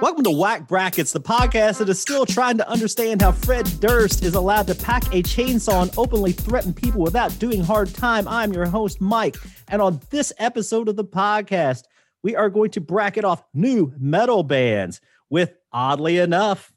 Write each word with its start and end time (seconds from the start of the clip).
Welcome 0.00 0.24
to 0.24 0.30
Whack 0.30 0.66
Brackets, 0.66 1.12
the 1.12 1.20
podcast 1.20 1.76
that 1.76 1.90
is 1.90 2.00
still 2.00 2.24
trying 2.24 2.56
to 2.56 2.66
understand 2.66 3.20
how 3.20 3.32
Fred 3.32 3.70
Durst 3.80 4.24
is 4.24 4.34
allowed 4.34 4.66
to 4.68 4.74
pack 4.74 5.04
a 5.08 5.22
chainsaw 5.22 5.82
and 5.82 5.92
openly 5.98 6.32
threaten 6.32 6.72
people 6.72 7.02
without 7.02 7.38
doing 7.38 7.62
hard 7.62 7.94
time. 7.94 8.26
I'm 8.26 8.54
your 8.54 8.64
host, 8.64 9.02
Mike. 9.02 9.36
And 9.68 9.82
on 9.82 10.00
this 10.08 10.32
episode 10.38 10.88
of 10.88 10.96
the 10.96 11.04
podcast, 11.04 11.82
we 12.22 12.34
are 12.34 12.48
going 12.48 12.70
to 12.70 12.80
bracket 12.80 13.26
off 13.26 13.42
new 13.52 13.92
metal 13.98 14.42
bands 14.42 15.02
with, 15.28 15.52
oddly 15.70 16.16
enough, 16.16 16.72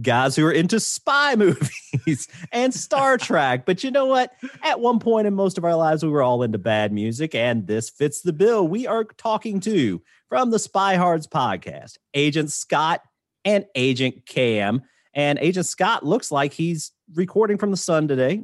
guys 0.00 0.34
who 0.34 0.46
are 0.46 0.52
into 0.52 0.80
spy 0.80 1.34
movies 1.36 2.26
and 2.52 2.72
Star 2.72 3.18
Trek. 3.18 3.66
But 3.66 3.84
you 3.84 3.90
know 3.90 4.06
what? 4.06 4.32
At 4.62 4.80
one 4.80 4.98
point 4.98 5.26
in 5.26 5.34
most 5.34 5.58
of 5.58 5.66
our 5.66 5.76
lives, 5.76 6.02
we 6.02 6.08
were 6.10 6.22
all 6.22 6.42
into 6.42 6.56
bad 6.56 6.90
music, 6.90 7.34
and 7.34 7.66
this 7.66 7.90
fits 7.90 8.22
the 8.22 8.32
bill. 8.32 8.66
We 8.66 8.86
are 8.86 9.04
talking 9.04 9.60
to 9.60 10.00
from 10.32 10.50
the 10.50 10.58
Spy 10.58 10.94
Hards 10.94 11.26
podcast, 11.26 11.98
Agent 12.14 12.50
Scott 12.50 13.02
and 13.44 13.66
Agent 13.74 14.24
Cam. 14.24 14.80
And 15.12 15.38
Agent 15.38 15.66
Scott 15.66 16.06
looks 16.06 16.32
like 16.32 16.54
he's 16.54 16.92
recording 17.12 17.58
from 17.58 17.70
the 17.70 17.76
sun 17.76 18.08
today. 18.08 18.42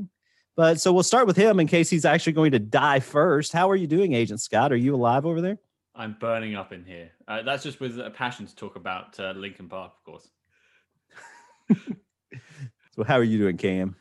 But 0.55 0.83
so 0.83 0.93
we'll 0.93 1.03
start 1.03 1.27
with 1.27 1.39
him 1.39 1.59
in 1.61 1.67
case 1.67 1.89
he's 1.89 2.05
actually 2.05 2.35
going 2.35 2.53
to 2.53 2.59
die 2.59 3.01
first. 3.01 3.55
How 3.55 3.71
are 3.71 3.75
you 3.75 3.87
doing, 3.87 4.13
Agent 4.13 4.43
Scott? 4.43 4.71
Are 4.71 4.77
you 4.77 4.95
alive 4.95 5.25
over 5.25 5.41
there? 5.41 5.57
I'm 5.95 6.15
burning 6.21 6.55
up 6.57 6.75
in 6.75 6.85
here. 6.85 7.11
Uh, 7.27 7.41
that's 7.41 7.63
just 7.63 7.81
with 7.81 7.99
a 7.99 8.11
passion 8.11 8.47
to 8.47 8.55
talk 8.55 8.77
about 8.77 9.19
uh, 9.19 9.33
Linkin 9.35 9.71
Park, 9.71 9.93
of 9.97 10.05
course. 10.05 10.29
so 12.97 13.03
how 13.03 13.15
are 13.15 13.25
you 13.25 13.39
doing, 13.39 13.57
Cam? 13.57 13.97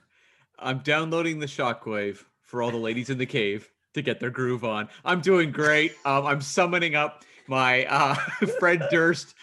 I'm 0.59 0.79
downloading 0.79 1.39
the 1.39 1.45
shockwave 1.45 2.21
for 2.41 2.61
all 2.61 2.71
the 2.71 2.75
ladies 2.75 3.09
in 3.09 3.17
the 3.17 3.25
cave 3.25 3.71
to 3.93 4.01
get 4.01 4.19
their 4.19 4.29
groove 4.29 4.65
on. 4.65 4.89
I'm 5.05 5.21
doing 5.21 5.51
great. 5.51 5.93
Um, 6.03 6.25
I'm 6.25 6.41
summoning 6.41 6.95
up 6.95 7.23
my 7.47 7.85
uh, 7.85 8.15
Fred 8.59 8.87
Durst 8.91 9.35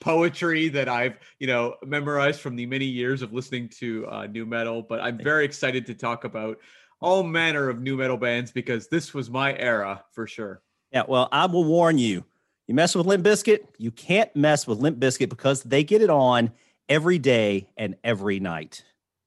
poetry 0.00 0.68
that 0.68 0.88
I've 0.88 1.18
you 1.38 1.46
know 1.46 1.76
memorized 1.84 2.40
from 2.40 2.56
the 2.56 2.66
many 2.66 2.84
years 2.84 3.22
of 3.22 3.32
listening 3.32 3.68
to 3.80 4.06
uh, 4.08 4.26
new 4.26 4.46
metal. 4.46 4.82
But 4.82 5.00
I'm 5.00 5.18
very 5.18 5.44
excited 5.44 5.86
to 5.86 5.94
talk 5.94 6.24
about 6.24 6.58
all 7.00 7.22
manner 7.22 7.68
of 7.68 7.80
new 7.80 7.96
metal 7.96 8.16
bands 8.16 8.52
because 8.52 8.88
this 8.88 9.14
was 9.14 9.30
my 9.30 9.56
era 9.56 10.04
for 10.12 10.26
sure. 10.26 10.62
Yeah, 10.92 11.04
well, 11.08 11.28
I 11.32 11.46
will 11.46 11.64
warn 11.64 11.98
you. 11.98 12.24
You 12.66 12.74
mess 12.74 12.94
with 12.94 13.06
Limp 13.06 13.24
Bizkit, 13.24 13.66
you 13.78 13.90
can't 13.90 14.34
mess 14.36 14.66
with 14.66 14.78
Limp 14.78 14.98
Bizkit 14.98 15.28
because 15.28 15.62
they 15.62 15.82
get 15.82 16.02
it 16.02 16.10
on 16.10 16.52
every 16.88 17.18
day 17.18 17.68
and 17.76 17.96
every 18.04 18.38
night. 18.38 18.84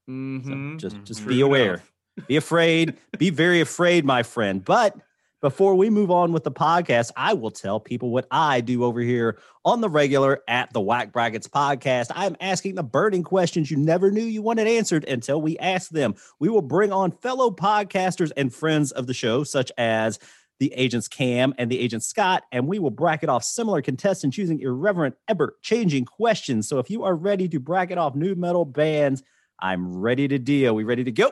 Mm-hmm. 0.09 0.73
So 0.73 0.77
just 0.77 0.95
mm-hmm. 0.95 1.05
just 1.05 1.27
be 1.27 1.41
aware. 1.41 1.81
be 2.27 2.35
afraid. 2.35 2.97
be 3.17 3.29
very 3.31 3.61
afraid, 3.61 4.05
my 4.05 4.23
friend. 4.23 4.63
But 4.63 4.95
before 5.43 5.75
we 5.75 5.89
move 5.89 6.09
on 6.09 6.31
with 6.31 6.45
the 6.45 6.51
podcast, 6.51 7.11
I 7.17 7.33
will 7.33 7.51
tell 7.51 7.77
people 7.77 8.11
what 8.11 8.25
I 8.31 8.61
do 8.61 8.85
over 8.85 9.01
here 9.01 9.37
on 9.65 9.81
the 9.81 9.89
regular 9.89 10.41
at 10.47 10.71
the 10.71 10.79
Whack 10.79 11.11
Brackets 11.11 11.49
podcast. 11.49 12.07
I'm 12.11 12.37
asking 12.39 12.75
the 12.75 12.83
burning 12.83 13.23
questions 13.23 13.69
you 13.69 13.75
never 13.75 14.09
knew 14.09 14.23
you 14.23 14.41
wanted 14.41 14.67
answered 14.67 15.03
until 15.03 15.41
we 15.41 15.57
ask 15.57 15.89
them. 15.89 16.15
We 16.39 16.47
will 16.47 16.61
bring 16.61 16.93
on 16.93 17.11
fellow 17.11 17.51
podcasters 17.51 18.31
and 18.37 18.53
friends 18.53 18.93
of 18.93 19.05
the 19.05 19.13
show, 19.13 19.43
such 19.43 19.69
as 19.77 20.17
the 20.61 20.73
agents 20.75 21.09
Cam 21.09 21.53
and 21.57 21.69
the 21.69 21.79
agent 21.79 22.05
Scott, 22.05 22.43
and 22.53 22.65
we 22.65 22.79
will 22.79 22.89
bracket 22.89 23.27
off 23.27 23.43
similar 23.43 23.81
contestants 23.81 24.37
using 24.37 24.61
irreverent, 24.61 25.15
ever 25.27 25.57
changing 25.61 26.05
questions. 26.05 26.69
So 26.69 26.79
if 26.79 26.89
you 26.89 27.03
are 27.03 27.15
ready 27.15 27.49
to 27.49 27.59
bracket 27.59 27.97
off 27.97 28.15
new 28.15 28.35
metal 28.35 28.63
bands, 28.63 29.21
I'm 29.59 29.93
ready 29.93 30.25
to 30.29 30.39
deal. 30.39 30.73
We 30.73 30.85
ready 30.85 31.03
to 31.03 31.11
go? 31.11 31.31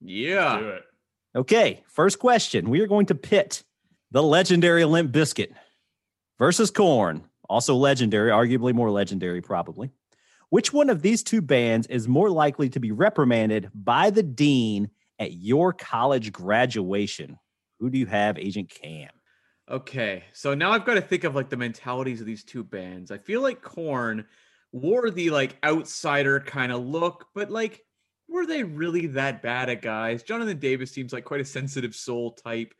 Yeah. 0.00 0.78
Okay, 1.36 1.82
first 1.88 2.20
question. 2.20 2.70
We 2.70 2.80
are 2.80 2.86
going 2.86 3.06
to 3.06 3.14
pit 3.16 3.64
the 4.12 4.22
legendary 4.22 4.84
Limp 4.84 5.10
Bizkit 5.12 5.52
versus 6.38 6.70
Korn, 6.70 7.24
also 7.48 7.74
legendary, 7.74 8.30
arguably 8.30 8.72
more 8.72 8.90
legendary, 8.90 9.42
probably. 9.42 9.90
Which 10.50 10.72
one 10.72 10.90
of 10.90 11.02
these 11.02 11.24
two 11.24 11.42
bands 11.42 11.88
is 11.88 12.06
more 12.06 12.30
likely 12.30 12.68
to 12.70 12.78
be 12.78 12.92
reprimanded 12.92 13.68
by 13.74 14.10
the 14.10 14.22
dean 14.22 14.90
at 15.18 15.32
your 15.32 15.72
college 15.72 16.30
graduation? 16.30 17.36
Who 17.80 17.90
do 17.90 17.98
you 17.98 18.06
have, 18.06 18.38
Agent 18.38 18.70
Cam? 18.70 19.10
Okay, 19.68 20.24
so 20.32 20.54
now 20.54 20.70
I've 20.70 20.84
got 20.84 20.94
to 20.94 21.00
think 21.00 21.24
of 21.24 21.34
like 21.34 21.48
the 21.48 21.56
mentalities 21.56 22.20
of 22.20 22.26
these 22.26 22.44
two 22.44 22.62
bands. 22.62 23.10
I 23.10 23.18
feel 23.18 23.40
like 23.40 23.60
Korn 23.60 24.26
wore 24.70 25.10
the 25.10 25.30
like 25.30 25.56
outsider 25.64 26.38
kind 26.38 26.70
of 26.70 26.84
look, 26.84 27.26
but 27.34 27.50
like 27.50 27.80
were 28.28 28.46
they 28.46 28.62
really 28.62 29.06
that 29.08 29.42
bad 29.42 29.68
at 29.70 29.82
guys? 29.82 30.22
Jonathan 30.22 30.58
Davis 30.58 30.90
seems 30.90 31.12
like 31.12 31.24
quite 31.24 31.40
a 31.40 31.44
sensitive 31.44 31.94
soul 31.94 32.32
type. 32.32 32.74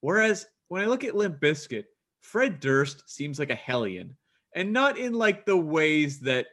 Whereas 0.00 0.46
when 0.68 0.82
I 0.82 0.86
look 0.86 1.04
at 1.04 1.16
Limp 1.16 1.40
Bizkit, 1.40 1.84
Fred 2.20 2.60
Durst 2.60 3.08
seems 3.08 3.38
like 3.38 3.50
a 3.50 3.54
hellion. 3.54 4.16
And 4.54 4.72
not 4.72 4.98
in 4.98 5.12
like 5.12 5.46
the 5.46 5.56
ways 5.56 6.20
that 6.20 6.46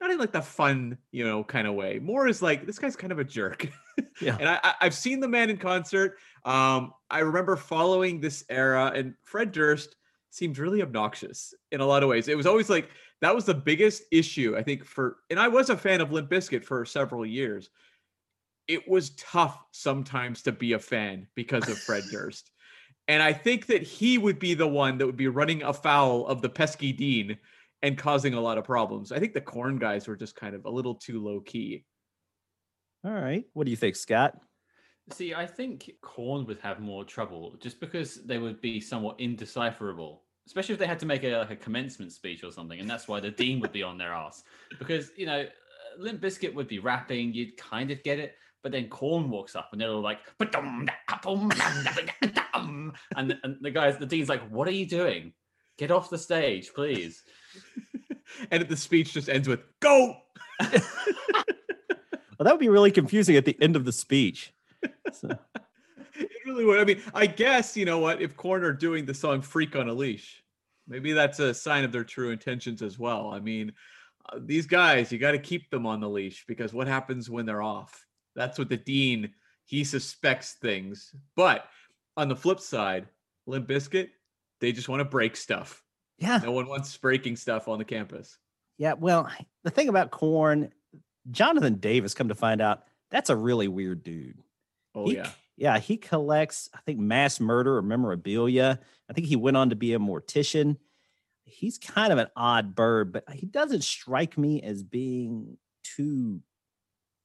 not 0.00 0.10
in 0.10 0.18
like 0.18 0.32
the 0.32 0.42
fun, 0.42 0.98
you 1.12 1.24
know, 1.24 1.44
kind 1.44 1.66
of 1.68 1.74
way. 1.74 2.00
More 2.00 2.26
is 2.26 2.42
like 2.42 2.66
this 2.66 2.78
guy's 2.78 2.96
kind 2.96 3.12
of 3.12 3.18
a 3.18 3.24
jerk. 3.24 3.68
Yeah. 4.22 4.36
and 4.38 4.48
I, 4.48 4.74
I've 4.80 4.94
seen 4.94 5.20
the 5.20 5.28
man 5.28 5.50
in 5.50 5.58
concert. 5.58 6.16
Um, 6.46 6.92
I 7.10 7.20
remember 7.20 7.56
following 7.56 8.20
this 8.20 8.42
era, 8.48 8.90
and 8.94 9.14
Fred 9.22 9.52
Durst 9.52 9.96
seemed 10.30 10.58
really 10.58 10.80
obnoxious 10.80 11.52
in 11.72 11.80
a 11.80 11.86
lot 11.86 12.02
of 12.02 12.08
ways. 12.08 12.28
It 12.28 12.36
was 12.36 12.46
always 12.46 12.70
like 12.70 12.88
that 13.22 13.34
was 13.34 13.44
the 13.44 13.54
biggest 13.54 14.02
issue 14.10 14.56
I 14.56 14.62
think 14.62 14.84
for, 14.84 15.18
and 15.30 15.40
I 15.40 15.48
was 15.48 15.70
a 15.70 15.76
fan 15.76 16.00
of 16.00 16.12
Limp 16.12 16.28
Bizkit 16.28 16.64
for 16.64 16.84
several 16.84 17.24
years. 17.24 17.70
It 18.68 18.86
was 18.86 19.10
tough 19.10 19.64
sometimes 19.70 20.42
to 20.42 20.52
be 20.52 20.74
a 20.74 20.78
fan 20.78 21.28
because 21.34 21.68
of 21.68 21.78
Fred 21.78 22.04
Durst. 22.12 22.50
And 23.08 23.22
I 23.22 23.32
think 23.32 23.66
that 23.66 23.82
he 23.82 24.18
would 24.18 24.38
be 24.38 24.54
the 24.54 24.66
one 24.66 24.98
that 24.98 25.06
would 25.06 25.16
be 25.16 25.28
running 25.28 25.62
afoul 25.62 26.26
of 26.26 26.42
the 26.42 26.48
pesky 26.48 26.92
dean 26.92 27.38
and 27.82 27.98
causing 27.98 28.34
a 28.34 28.40
lot 28.40 28.58
of 28.58 28.64
problems. 28.64 29.10
I 29.10 29.18
think 29.18 29.34
the 29.34 29.40
Korn 29.40 29.78
guys 29.78 30.06
were 30.06 30.16
just 30.16 30.36
kind 30.36 30.54
of 30.54 30.64
a 30.64 30.70
little 30.70 30.94
too 30.94 31.22
low 31.22 31.40
key. 31.40 31.84
All 33.04 33.12
right. 33.12 33.44
What 33.54 33.64
do 33.64 33.70
you 33.70 33.76
think, 33.76 33.96
Scott? 33.96 34.36
See, 35.10 35.34
I 35.34 35.46
think 35.46 35.90
Korn 36.00 36.46
would 36.46 36.60
have 36.60 36.78
more 36.78 37.04
trouble 37.04 37.56
just 37.60 37.80
because 37.80 38.24
they 38.24 38.38
would 38.38 38.60
be 38.60 38.80
somewhat 38.80 39.18
indecipherable, 39.18 40.22
especially 40.46 40.72
if 40.74 40.78
they 40.78 40.86
had 40.86 40.98
to 41.00 41.06
make 41.06 41.24
a, 41.24 41.36
like 41.38 41.50
a 41.50 41.56
commencement 41.56 42.12
speech 42.12 42.44
or 42.44 42.50
something, 42.50 42.80
and 42.80 42.88
that's 42.88 43.08
why 43.08 43.20
the 43.20 43.30
dean 43.30 43.60
would 43.60 43.72
be 43.72 43.82
on 43.82 43.98
their 43.98 44.12
ass. 44.12 44.44
Because 44.78 45.10
you 45.16 45.26
know, 45.26 45.46
Limp 45.98 46.20
Bizkit 46.20 46.54
would 46.54 46.68
be 46.68 46.78
rapping, 46.78 47.32
you'd 47.32 47.56
kind 47.56 47.90
of 47.90 48.02
get 48.02 48.18
it, 48.18 48.34
but 48.62 48.72
then 48.72 48.88
Korn 48.88 49.30
walks 49.30 49.56
up 49.56 49.70
and 49.72 49.80
they're 49.80 49.90
all 49.90 50.00
like, 50.00 50.18
and 53.16 53.30
the, 53.30 53.38
and 53.42 53.56
the 53.60 53.70
guys, 53.70 53.98
the 53.98 54.06
dean's 54.06 54.28
like, 54.28 54.46
"What 54.48 54.68
are 54.68 54.72
you 54.72 54.86
doing? 54.86 55.32
Get 55.78 55.90
off 55.90 56.10
the 56.10 56.18
stage, 56.18 56.72
please." 56.74 57.22
and 58.50 58.66
the 58.68 58.76
speech 58.76 59.12
just 59.12 59.28
ends 59.28 59.48
with 59.48 59.60
"Go." 59.80 60.16
Well, 62.42 62.46
that 62.46 62.54
would 62.54 62.60
be 62.60 62.68
really 62.68 62.90
confusing 62.90 63.36
at 63.36 63.44
the 63.44 63.56
end 63.62 63.76
of 63.76 63.84
the 63.84 63.92
speech. 63.92 64.52
So. 65.12 65.28
it 66.24 66.46
really 66.46 66.64
would. 66.64 66.80
I 66.80 66.84
mean, 66.84 67.02
I 67.14 67.26
guess 67.26 67.76
you 67.76 67.84
know 67.84 67.98
what? 67.98 68.20
If 68.22 68.36
Korn 68.36 68.64
are 68.64 68.72
doing 68.72 69.04
the 69.04 69.14
song 69.14 69.40
"Freak 69.42 69.76
on 69.76 69.88
a 69.88 69.92
Leash," 69.92 70.42
maybe 70.88 71.12
that's 71.12 71.38
a 71.40 71.52
sign 71.54 71.84
of 71.84 71.92
their 71.92 72.04
true 72.04 72.30
intentions 72.30 72.82
as 72.82 72.98
well. 72.98 73.30
I 73.32 73.40
mean, 73.40 73.72
uh, 74.32 74.38
these 74.42 74.66
guys, 74.66 75.10
you 75.12 75.18
got 75.18 75.32
to 75.32 75.38
keep 75.38 75.70
them 75.70 75.86
on 75.86 76.00
the 76.00 76.08
leash 76.08 76.44
because 76.46 76.72
what 76.72 76.86
happens 76.86 77.28
when 77.30 77.46
they're 77.46 77.62
off? 77.62 78.06
That's 78.34 78.58
what 78.58 78.68
the 78.68 78.76
dean 78.76 79.30
he 79.64 79.84
suspects 79.84 80.54
things. 80.60 81.14
But 81.36 81.66
on 82.16 82.28
the 82.28 82.36
flip 82.36 82.60
side, 82.60 83.06
Limp 83.46 83.68
Bizkit, 83.68 84.10
they 84.60 84.72
just 84.72 84.88
want 84.88 85.00
to 85.00 85.04
break 85.04 85.36
stuff. 85.36 85.82
Yeah. 86.18 86.38
No 86.42 86.52
one 86.52 86.68
wants 86.68 86.96
breaking 86.96 87.36
stuff 87.36 87.68
on 87.68 87.78
the 87.78 87.84
campus. 87.84 88.38
Yeah. 88.78 88.92
Well, 88.94 89.30
the 89.64 89.70
thing 89.70 89.88
about 89.88 90.10
Korn, 90.10 90.72
Jonathan 91.30 91.76
Davis, 91.76 92.14
come 92.14 92.28
to 92.28 92.34
find 92.34 92.60
out, 92.60 92.84
that's 93.10 93.30
a 93.30 93.36
really 93.36 93.68
weird 93.68 94.02
dude. 94.02 94.38
Oh 94.94 95.06
He- 95.06 95.16
yeah. 95.16 95.30
Yeah, 95.56 95.78
he 95.78 95.96
collects, 95.96 96.68
I 96.74 96.78
think, 96.86 96.98
mass 96.98 97.38
murder 97.40 97.76
or 97.76 97.82
memorabilia. 97.82 98.80
I 99.08 99.12
think 99.12 99.26
he 99.26 99.36
went 99.36 99.56
on 99.56 99.70
to 99.70 99.76
be 99.76 99.94
a 99.94 99.98
mortician. 99.98 100.76
He's 101.44 101.78
kind 101.78 102.12
of 102.12 102.18
an 102.18 102.28
odd 102.34 102.74
bird, 102.74 103.12
but 103.12 103.24
he 103.32 103.46
doesn't 103.46 103.82
strike 103.84 104.38
me 104.38 104.62
as 104.62 104.82
being 104.82 105.58
too 105.84 106.40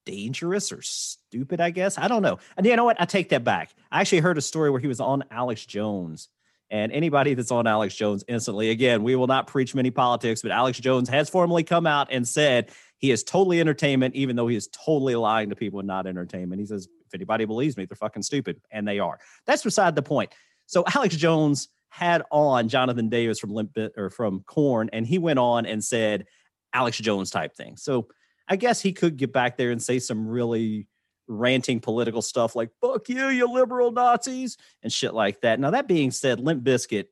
dangerous 0.04 0.72
or 0.72 0.82
stupid, 0.82 1.60
I 1.60 1.70
guess. 1.70 1.98
I 1.98 2.08
don't 2.08 2.22
know. 2.22 2.38
And 2.56 2.66
you 2.66 2.76
know 2.76 2.84
what? 2.84 3.00
I 3.00 3.04
take 3.06 3.30
that 3.30 3.44
back. 3.44 3.74
I 3.90 4.00
actually 4.00 4.20
heard 4.20 4.38
a 4.38 4.42
story 4.42 4.70
where 4.70 4.80
he 4.80 4.86
was 4.88 5.00
on 5.00 5.24
Alex 5.30 5.64
Jones 5.66 6.28
And 6.70 6.92
anybody 6.92 7.34
that's 7.34 7.50
on 7.50 7.66
Alex 7.66 7.94
Jones 7.94 8.24
instantly, 8.28 8.70
again, 8.70 9.02
we 9.02 9.16
will 9.16 9.26
not 9.26 9.46
preach 9.46 9.74
many 9.74 9.90
politics, 9.90 10.42
but 10.42 10.50
Alex 10.50 10.78
Jones 10.78 11.08
has 11.08 11.30
formally 11.30 11.64
come 11.64 11.86
out 11.86 12.08
and 12.10 12.28
said 12.28 12.70
he 12.98 13.10
is 13.10 13.24
totally 13.24 13.60
entertainment, 13.60 14.14
even 14.14 14.36
though 14.36 14.48
he 14.48 14.56
is 14.56 14.68
totally 14.68 15.16
lying 15.16 15.48
to 15.48 15.56
people 15.56 15.78
and 15.78 15.86
not 15.86 16.06
entertainment. 16.06 16.60
He 16.60 16.66
says, 16.66 16.88
if 17.08 17.14
anybody 17.14 17.44
believes 17.44 17.76
me, 17.76 17.84
they're 17.84 17.96
fucking 17.96 18.22
stupid. 18.22 18.60
And 18.70 18.86
they 18.86 18.98
are. 18.98 19.18
That's 19.46 19.64
beside 19.64 19.94
the 19.94 20.02
point. 20.02 20.32
So 20.66 20.84
Alex 20.94 21.16
Jones 21.16 21.68
had 21.88 22.22
on 22.30 22.68
Jonathan 22.68 23.08
Davis 23.08 23.38
from 23.38 23.50
Limp 23.50 23.76
or 23.96 24.10
from 24.10 24.40
Korn, 24.46 24.90
and 24.92 25.06
he 25.06 25.18
went 25.18 25.38
on 25.38 25.66
and 25.66 25.82
said 25.82 26.26
Alex 26.72 26.98
Jones 26.98 27.30
type 27.30 27.54
thing. 27.54 27.76
So 27.76 28.08
I 28.46 28.56
guess 28.56 28.80
he 28.80 28.92
could 28.92 29.16
get 29.16 29.32
back 29.32 29.56
there 29.56 29.70
and 29.70 29.82
say 29.82 29.98
some 29.98 30.28
really 30.28 30.86
ranting 31.26 31.80
political 31.80 32.22
stuff 32.22 32.54
like 32.54 32.70
"fuck 32.80 33.08
you, 33.08 33.28
you 33.28 33.50
liberal 33.50 33.90
Nazis" 33.92 34.56
and 34.82 34.92
shit 34.92 35.14
like 35.14 35.40
that. 35.40 35.58
Now 35.60 35.70
that 35.70 35.88
being 35.88 36.10
said, 36.10 36.40
Limp 36.40 36.62
Bizkit, 36.64 37.06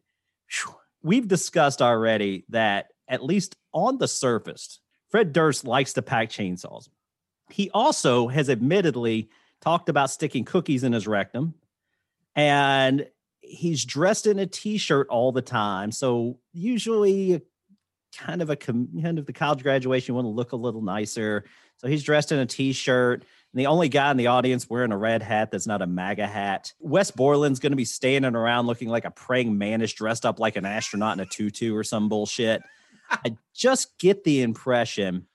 we've 1.02 1.28
discussed 1.28 1.81
already 1.81 2.44
that 2.50 2.88
at 3.08 3.25
least 3.25 3.56
on 3.72 3.99
the 3.99 4.08
surface, 4.08 4.81
Fred 5.10 5.32
Durst 5.32 5.64
likes 5.64 5.94
to 5.94 6.02
pack 6.02 6.28
chainsaws. 6.28 6.88
He 7.50 7.70
also 7.70 8.28
has 8.28 8.50
admittedly 8.50 9.31
talked 9.61 9.88
about 9.88 10.11
sticking 10.11 10.44
cookies 10.44 10.85
in 10.85 10.93
his 10.93 11.06
rectum, 11.06 11.55
and 12.35 13.06
he's 13.41 13.85
dressed 13.85 14.26
in 14.26 14.38
a 14.38 14.47
t-shirt 14.47 15.08
all 15.08 15.32
the 15.32 15.43
time. 15.43 15.93
So 15.93 16.38
usually 16.53 17.43
kind 18.17 18.43
of 18.43 18.50
a 18.50 18.56
kind 18.56 19.19
of 19.19 19.26
the 19.26 19.32
college 19.32 19.62
graduation, 19.62 20.12
you 20.12 20.14
want 20.14 20.26
to 20.26 20.31
look 20.31 20.53
a 20.53 20.56
little 20.56 20.82
nicer. 20.82 21.44
So 21.76 21.88
he's 21.88 22.03
dressed 22.03 22.32
in 22.32 22.38
a 22.38 22.47
t-shirt. 22.47 23.20
And 23.20 23.61
the 23.61 23.67
only 23.67 23.88
guy 23.88 24.11
in 24.11 24.17
the 24.17 24.29
audience 24.29 24.69
wearing 24.69 24.93
a 24.93 24.97
red 24.99 25.23
hat 25.23 25.50
that's 25.50 25.67
not 25.67 25.82
a 25.82 25.87
MAGA 25.87 26.26
hat. 26.26 26.73
Wes 26.81 27.11
Borland's 27.11 27.61
going 27.61 27.73
to 27.73 27.76
be 27.76 27.85
standing 27.85 28.35
around 28.35 28.67
looking 28.67 28.88
like 28.88 29.05
a 29.05 29.11
praying 29.11 29.56
mantis 29.56 29.93
dressed 29.93 30.26
up 30.26 30.41
like 30.41 30.56
an 30.56 30.64
astronaut 30.64 31.17
in 31.17 31.20
a 31.20 31.26
tutu 31.26 31.75
or 31.75 31.85
some 31.85 32.09
bullshit. 32.09 32.62
I 33.11 33.37
just 33.55 33.99
get 33.99 34.25
the 34.25 34.43
impression 34.43 35.26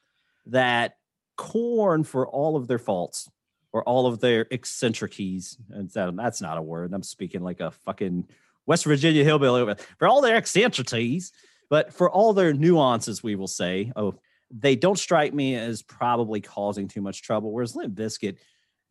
that 0.47 0.97
Korn, 1.37 2.03
for 2.03 2.27
all 2.27 2.55
of 2.55 2.67
their 2.67 2.79
faults 2.79 3.29
or 3.73 3.83
all 3.83 4.05
of 4.05 4.19
their 4.19 4.47
eccentricities, 4.51 5.57
and 5.69 5.89
that's 6.17 6.41
not 6.41 6.57
a 6.57 6.61
word. 6.61 6.93
I'm 6.93 7.03
speaking 7.03 7.41
like 7.41 7.59
a 7.59 7.71
fucking 7.71 8.27
West 8.65 8.85
Virginia 8.85 9.23
hillbilly. 9.23 9.75
For 9.97 10.07
all 10.07 10.21
their 10.21 10.35
eccentricities, 10.35 11.31
but 11.69 11.93
for 11.93 12.09
all 12.09 12.33
their 12.33 12.53
nuances, 12.53 13.23
we 13.23 13.35
will 13.35 13.47
say, 13.47 13.91
oh, 13.95 14.15
they 14.51 14.75
don't 14.75 14.99
strike 14.99 15.33
me 15.33 15.55
as 15.55 15.81
probably 15.81 16.41
causing 16.41 16.87
too 16.87 17.01
much 17.01 17.21
trouble. 17.21 17.51
Whereas 17.51 17.75
Limp 17.75 17.95
Bizkit, 17.95 18.37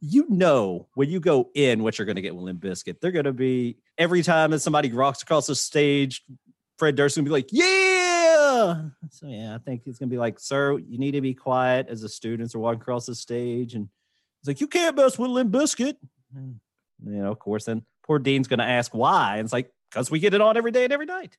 you 0.00 0.24
know 0.30 0.88
when 0.94 1.10
you 1.10 1.20
go 1.20 1.50
in 1.54 1.82
what 1.82 1.98
you're 1.98 2.06
going 2.06 2.16
to 2.16 2.22
get 2.22 2.34
with 2.34 2.44
Limp 2.44 2.62
Bizkit. 2.62 3.00
They're 3.00 3.12
going 3.12 3.26
to 3.26 3.34
be 3.34 3.76
every 3.98 4.22
time 4.22 4.50
that 4.52 4.60
somebody 4.60 4.90
rocks 4.90 5.22
across 5.22 5.46
the 5.46 5.54
stage, 5.54 6.24
Fred 6.78 6.96
Durst 6.96 7.16
to 7.16 7.22
be 7.22 7.28
like, 7.28 7.50
"Yeah." 7.52 8.88
So 9.10 9.26
yeah, 9.26 9.54
I 9.54 9.58
think 9.58 9.82
it's 9.84 9.98
going 9.98 10.08
to 10.08 10.14
be 10.14 10.18
like, 10.18 10.40
"Sir, 10.40 10.78
you 10.78 10.98
need 10.98 11.10
to 11.10 11.20
be 11.20 11.34
quiet 11.34 11.88
as 11.90 12.00
the 12.00 12.08
students 12.08 12.54
are 12.54 12.58
walking 12.58 12.80
across 12.80 13.04
the 13.04 13.14
stage." 13.14 13.74
And 13.74 13.90
it's 14.40 14.48
like, 14.48 14.60
"You 14.60 14.66
can't 14.66 14.96
mess 14.96 15.18
with 15.18 15.30
Limp 15.30 15.52
Bizkit." 15.52 15.96
And, 16.34 16.60
you 17.04 17.22
know, 17.22 17.30
of 17.30 17.38
course, 17.38 17.64
then 17.64 17.84
poor 18.02 18.18
Dean's 18.18 18.48
going 18.48 18.58
to 18.58 18.64
ask 18.64 18.94
why, 18.94 19.36
and 19.36 19.44
it's 19.44 19.52
like, 19.52 19.70
"Because 19.90 20.10
we 20.10 20.18
get 20.18 20.34
it 20.34 20.40
on 20.40 20.56
every 20.56 20.70
day 20.70 20.84
and 20.84 20.92
every 20.92 21.06
night." 21.06 21.36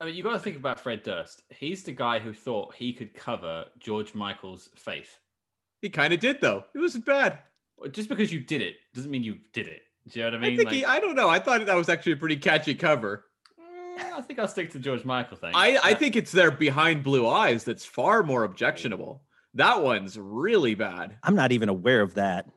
I 0.00 0.04
mean, 0.04 0.14
you 0.14 0.22
got 0.22 0.32
to 0.32 0.38
think 0.38 0.56
about 0.56 0.78
Fred 0.78 1.02
Durst. 1.02 1.42
He's 1.48 1.82
the 1.82 1.92
guy 1.92 2.18
who 2.18 2.34
thought 2.34 2.74
he 2.74 2.92
could 2.92 3.14
cover 3.14 3.64
George 3.78 4.14
Michael's 4.14 4.68
faith. 4.76 5.18
He 5.80 5.88
kind 5.88 6.12
of 6.12 6.20
did, 6.20 6.40
though. 6.40 6.64
It 6.74 6.78
wasn't 6.78 7.06
bad. 7.06 7.38
Just 7.92 8.08
because 8.08 8.32
you 8.32 8.40
did 8.40 8.62
it 8.62 8.76
doesn't 8.94 9.10
mean 9.10 9.22
you 9.22 9.38
did 9.52 9.68
it. 9.68 9.82
Do 10.08 10.18
you 10.18 10.24
know 10.24 10.32
what 10.32 10.38
I 10.38 10.42
mean? 10.42 10.52
I 10.52 10.56
think 10.56 10.66
like, 10.68 10.76
he, 10.76 10.84
I 10.84 11.00
don't 11.00 11.16
know. 11.16 11.28
I 11.28 11.38
thought 11.38 11.64
that 11.64 11.74
was 11.74 11.88
actually 11.88 12.12
a 12.12 12.16
pretty 12.16 12.36
catchy 12.36 12.74
cover. 12.74 13.24
Eh, 13.98 14.10
I 14.14 14.20
think 14.20 14.38
I'll 14.38 14.48
stick 14.48 14.70
to 14.72 14.78
George 14.78 15.04
Michael 15.04 15.36
thing. 15.36 15.52
I, 15.54 15.78
I 15.82 15.94
think 15.94 16.16
it's 16.16 16.32
their 16.32 16.50
behind 16.50 17.02
blue 17.02 17.26
eyes 17.26 17.64
that's 17.64 17.84
far 17.84 18.22
more 18.22 18.44
objectionable. 18.44 19.22
That 19.56 19.82
one's 19.82 20.18
really 20.18 20.74
bad. 20.74 21.16
I'm 21.22 21.34
not 21.34 21.50
even 21.50 21.70
aware 21.70 22.02
of 22.02 22.14
that. 22.14 22.48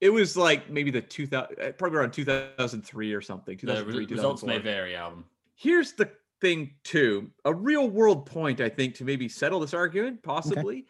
It 0.00 0.10
was 0.10 0.36
like 0.36 0.68
maybe 0.70 0.90
the 0.90 1.00
2000, 1.00 1.56
eh, 1.58 1.70
probably 1.72 1.98
around 1.98 2.12
2003 2.12 3.14
or 3.14 3.22
something. 3.22 3.56
2003, 3.56 4.06
the 4.06 4.14
results 4.14 4.42
may 4.42 4.58
vary 4.58 4.94
album. 4.94 5.24
Here's 5.56 5.92
the 5.92 6.10
thing 6.42 6.74
too, 6.84 7.30
a 7.46 7.54
real 7.54 7.88
world 7.88 8.26
point, 8.26 8.60
I 8.60 8.68
think, 8.68 8.96
to 8.96 9.04
maybe 9.04 9.28
settle 9.28 9.60
this 9.60 9.72
argument, 9.72 10.22
possibly. 10.22 10.78
Okay. 10.78 10.86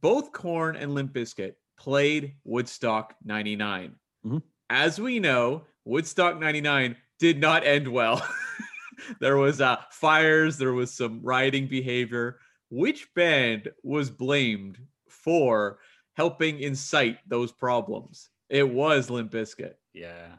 Both 0.00 0.32
Korn 0.32 0.76
and 0.76 0.94
Limp 0.94 1.12
Bizkit 1.12 1.54
played 1.76 2.36
Woodstock 2.44 3.14
99. 3.22 3.96
Mm-hmm. 4.24 4.38
As 4.70 4.98
we 4.98 5.18
know, 5.18 5.64
Woodstock 5.84 6.40
99 6.40 6.96
did 7.18 7.38
not 7.38 7.66
end 7.66 7.86
well. 7.86 8.26
there 9.20 9.36
was 9.36 9.60
uh, 9.60 9.76
fires, 9.90 10.56
there 10.56 10.72
was 10.72 10.92
some 10.92 11.20
rioting 11.22 11.66
behavior. 11.66 12.38
Which 12.70 13.12
band 13.14 13.70
was 13.82 14.10
blamed 14.10 14.78
for 15.08 15.78
helping 16.14 16.60
incite 16.60 17.18
those 17.28 17.52
problems? 17.52 18.30
It 18.48 18.68
was 18.68 19.10
Limp 19.10 19.32
Bizkit. 19.32 19.74
Yeah. 19.92 20.36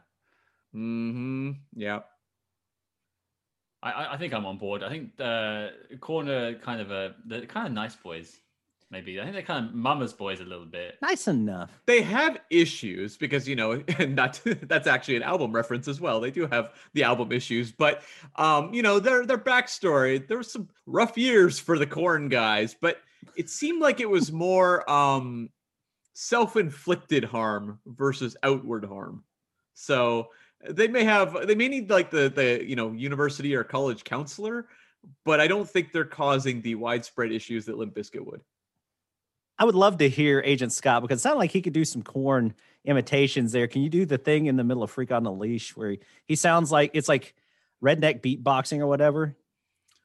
Mm-hmm. 0.74 1.52
Yeah. 1.76 2.00
I, 3.82 4.14
I 4.14 4.16
think 4.16 4.32
I'm 4.32 4.46
on 4.46 4.58
board. 4.58 4.82
I 4.82 4.88
think 4.88 5.20
uh, 5.20 5.68
corner 6.00 6.54
kind 6.54 6.80
of 6.80 6.90
a 6.90 7.14
the 7.26 7.46
kind 7.46 7.66
of 7.66 7.72
nice 7.72 7.96
boys. 7.96 8.38
Maybe 8.92 9.18
I 9.18 9.22
think 9.22 9.34
they're 9.34 9.42
kind 9.42 9.66
of 9.66 9.74
mama's 9.74 10.12
boys 10.12 10.40
a 10.40 10.44
little 10.44 10.66
bit. 10.66 10.98
Nice 11.00 11.26
enough. 11.26 11.70
They 11.86 12.02
have 12.02 12.38
issues 12.50 13.16
because 13.16 13.48
you 13.48 13.56
know, 13.56 13.72
and 13.98 14.16
that 14.18 14.40
that's 14.64 14.86
actually 14.86 15.16
an 15.16 15.22
album 15.22 15.50
reference 15.50 15.88
as 15.88 15.98
well. 15.98 16.20
They 16.20 16.30
do 16.30 16.46
have 16.46 16.74
the 16.92 17.02
album 17.02 17.32
issues, 17.32 17.72
but 17.72 18.02
um, 18.36 18.72
you 18.74 18.82
know, 18.82 19.00
their 19.00 19.24
their 19.24 19.38
backstory. 19.38 20.26
There 20.28 20.36
were 20.36 20.42
some 20.42 20.68
rough 20.84 21.16
years 21.16 21.58
for 21.58 21.78
the 21.78 21.86
Korn 21.86 22.28
guys, 22.28 22.76
but 22.78 22.98
it 23.34 23.48
seemed 23.48 23.80
like 23.80 24.00
it 24.00 24.10
was 24.10 24.30
more 24.30 24.88
um 24.90 25.48
self-inflicted 26.12 27.24
harm 27.24 27.80
versus 27.86 28.36
outward 28.42 28.84
harm. 28.84 29.24
So 29.72 30.28
they 30.68 30.86
may 30.86 31.04
have 31.04 31.46
they 31.46 31.54
may 31.54 31.68
need 31.68 31.88
like 31.88 32.10
the 32.10 32.28
the 32.28 32.62
you 32.62 32.76
know 32.76 32.92
university 32.92 33.54
or 33.54 33.64
college 33.64 34.04
counselor 34.04 34.68
but 35.24 35.40
i 35.40 35.48
don't 35.48 35.68
think 35.68 35.90
they're 35.90 36.04
causing 36.04 36.62
the 36.62 36.74
widespread 36.76 37.32
issues 37.32 37.64
that 37.66 37.76
limp 37.76 37.94
bizkit 37.94 38.24
would 38.24 38.40
i 39.62 39.64
would 39.64 39.74
love 39.74 39.98
to 39.98 40.08
hear 40.08 40.42
agent 40.44 40.72
scott 40.72 41.02
because 41.02 41.20
it 41.20 41.22
sounded 41.22 41.38
like 41.38 41.50
he 41.50 41.62
could 41.62 41.72
do 41.72 41.84
some 41.84 42.02
Korn 42.02 42.54
imitations 42.84 43.52
there 43.52 43.66
can 43.66 43.82
you 43.82 43.88
do 43.88 44.04
the 44.04 44.18
thing 44.18 44.46
in 44.46 44.56
the 44.56 44.64
middle 44.64 44.82
of 44.82 44.90
freak 44.90 45.12
on 45.12 45.22
the 45.22 45.32
leash 45.32 45.76
where 45.76 45.90
he, 45.90 46.00
he 46.26 46.36
sounds 46.36 46.72
like 46.72 46.90
it's 46.94 47.08
like 47.08 47.34
redneck 47.82 48.20
beatboxing 48.20 48.80
or 48.80 48.86
whatever 48.86 49.36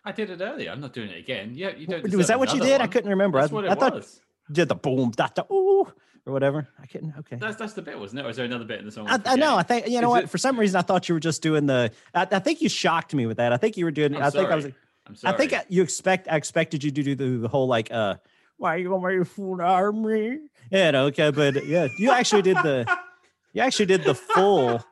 i 0.06 0.12
did 0.12 0.30
it 0.30 0.42
earlier 0.42 0.71
i'm 0.71 0.81
not 0.81 0.94
doing 0.94 1.09
it 1.09 1.18
again 1.18 1.51
yeah 1.56 1.71
you 1.75 1.88
don't 1.88 2.04
was 2.13 2.27
that 2.27 2.39
what 2.39 2.54
you 2.54 2.59
did 2.59 2.74
one. 2.74 2.81
i 2.81 2.88
couldn't 2.88 3.10
remember 3.10 3.39
That's 3.39 3.51
I, 3.51 3.55
what 3.55 3.65
it 3.65 3.72
I 3.72 3.75
thought 3.75 3.96
was. 3.96 4.22
did 4.51 4.70
the 4.70 4.75
boom 4.75 5.12
da, 5.12 5.27
da, 5.27 5.43
ooh 5.51 5.91
or 6.27 6.34
whatever. 6.34 6.67
I 6.81 6.86
couldn't. 6.86 7.13
Okay, 7.20 7.38
that's 7.38 7.55
that's 7.55 7.74
the 7.74 7.81
bit, 7.81 7.98
wasn't 7.98 8.20
it? 8.20 8.25
Or 8.25 8.29
is 8.29 8.36
there 8.36 8.46
another 8.46 8.65
bit 8.65 8.79
in 8.79 8.86
the 8.86 8.91
song? 8.91 9.08
I, 9.08 9.20
I 9.25 9.36
know. 9.38 9.55
I 9.55 9.63
think 9.63 9.88
you 9.88 10.01
know 10.01 10.10
is 10.10 10.12
what. 10.12 10.24
It, 10.25 10.29
For 10.29 10.38
some 10.38 10.60
reason, 10.60 10.77
I 10.77 10.81
thought 10.81 11.08
you 11.08 11.15
were 11.15 11.22
just 11.22 11.41
doing 11.41 11.65
the. 11.65 11.91
I, 12.13 12.27
I, 12.29 12.39
think 12.39 12.62
you 12.62 12.70
shocked 12.70 13.13
me 13.13 13.25
with 13.25 13.38
that. 13.38 13.53
I 13.53 13.58
think 13.58 13.77
you 13.77 13.86
were 13.86 13.91
doing. 13.91 14.15
I'm 14.15 14.24
i 14.24 14.29
sorry. 14.29 14.43
think 14.43 14.51
I 14.51 14.55
was. 14.55 14.65
I'm 15.08 15.15
sorry. 15.15 15.34
I 15.34 15.38
think 15.38 15.53
you 15.70 15.81
expect. 15.81 16.27
I 16.29 16.36
expected 16.36 16.84
you 16.84 16.91
to 16.91 17.03
do 17.03 17.15
the, 17.15 17.38
the 17.39 17.48
whole 17.48 17.67
like. 17.67 17.91
uh 17.91 18.15
Why 18.57 18.75
are 18.75 18.77
you 18.77 18.89
gonna 18.89 19.07
make 19.07 19.21
a 19.21 19.25
fool 19.25 19.61
out 19.61 19.89
of 19.89 19.95
me? 19.95 20.39
Yeah. 20.71 20.91
Okay, 20.95 21.31
but 21.31 21.65
yeah, 21.65 21.87
you 21.97 22.11
actually 22.11 22.41
did 22.43 22.57
the. 22.57 22.85
You 23.53 23.63
actually 23.63 23.87
did 23.87 24.03
the 24.03 24.13
full. 24.13 24.83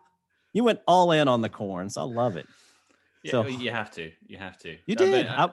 You 0.52 0.64
went 0.64 0.80
all 0.88 1.12
in 1.12 1.28
on 1.28 1.42
the 1.42 1.50
corns. 1.50 1.98
I 1.98 2.02
love 2.02 2.36
it. 2.36 2.48
Yeah, 3.22 3.32
so 3.32 3.42
well, 3.42 3.50
you 3.52 3.70
have 3.70 3.92
to. 3.92 4.12
You 4.26 4.38
have 4.38 4.58
to. 4.60 4.70
You 4.88 4.96
Uh, 4.96 4.98
did. 4.98 5.28
but, 5.28 5.40
uh, 5.40 5.50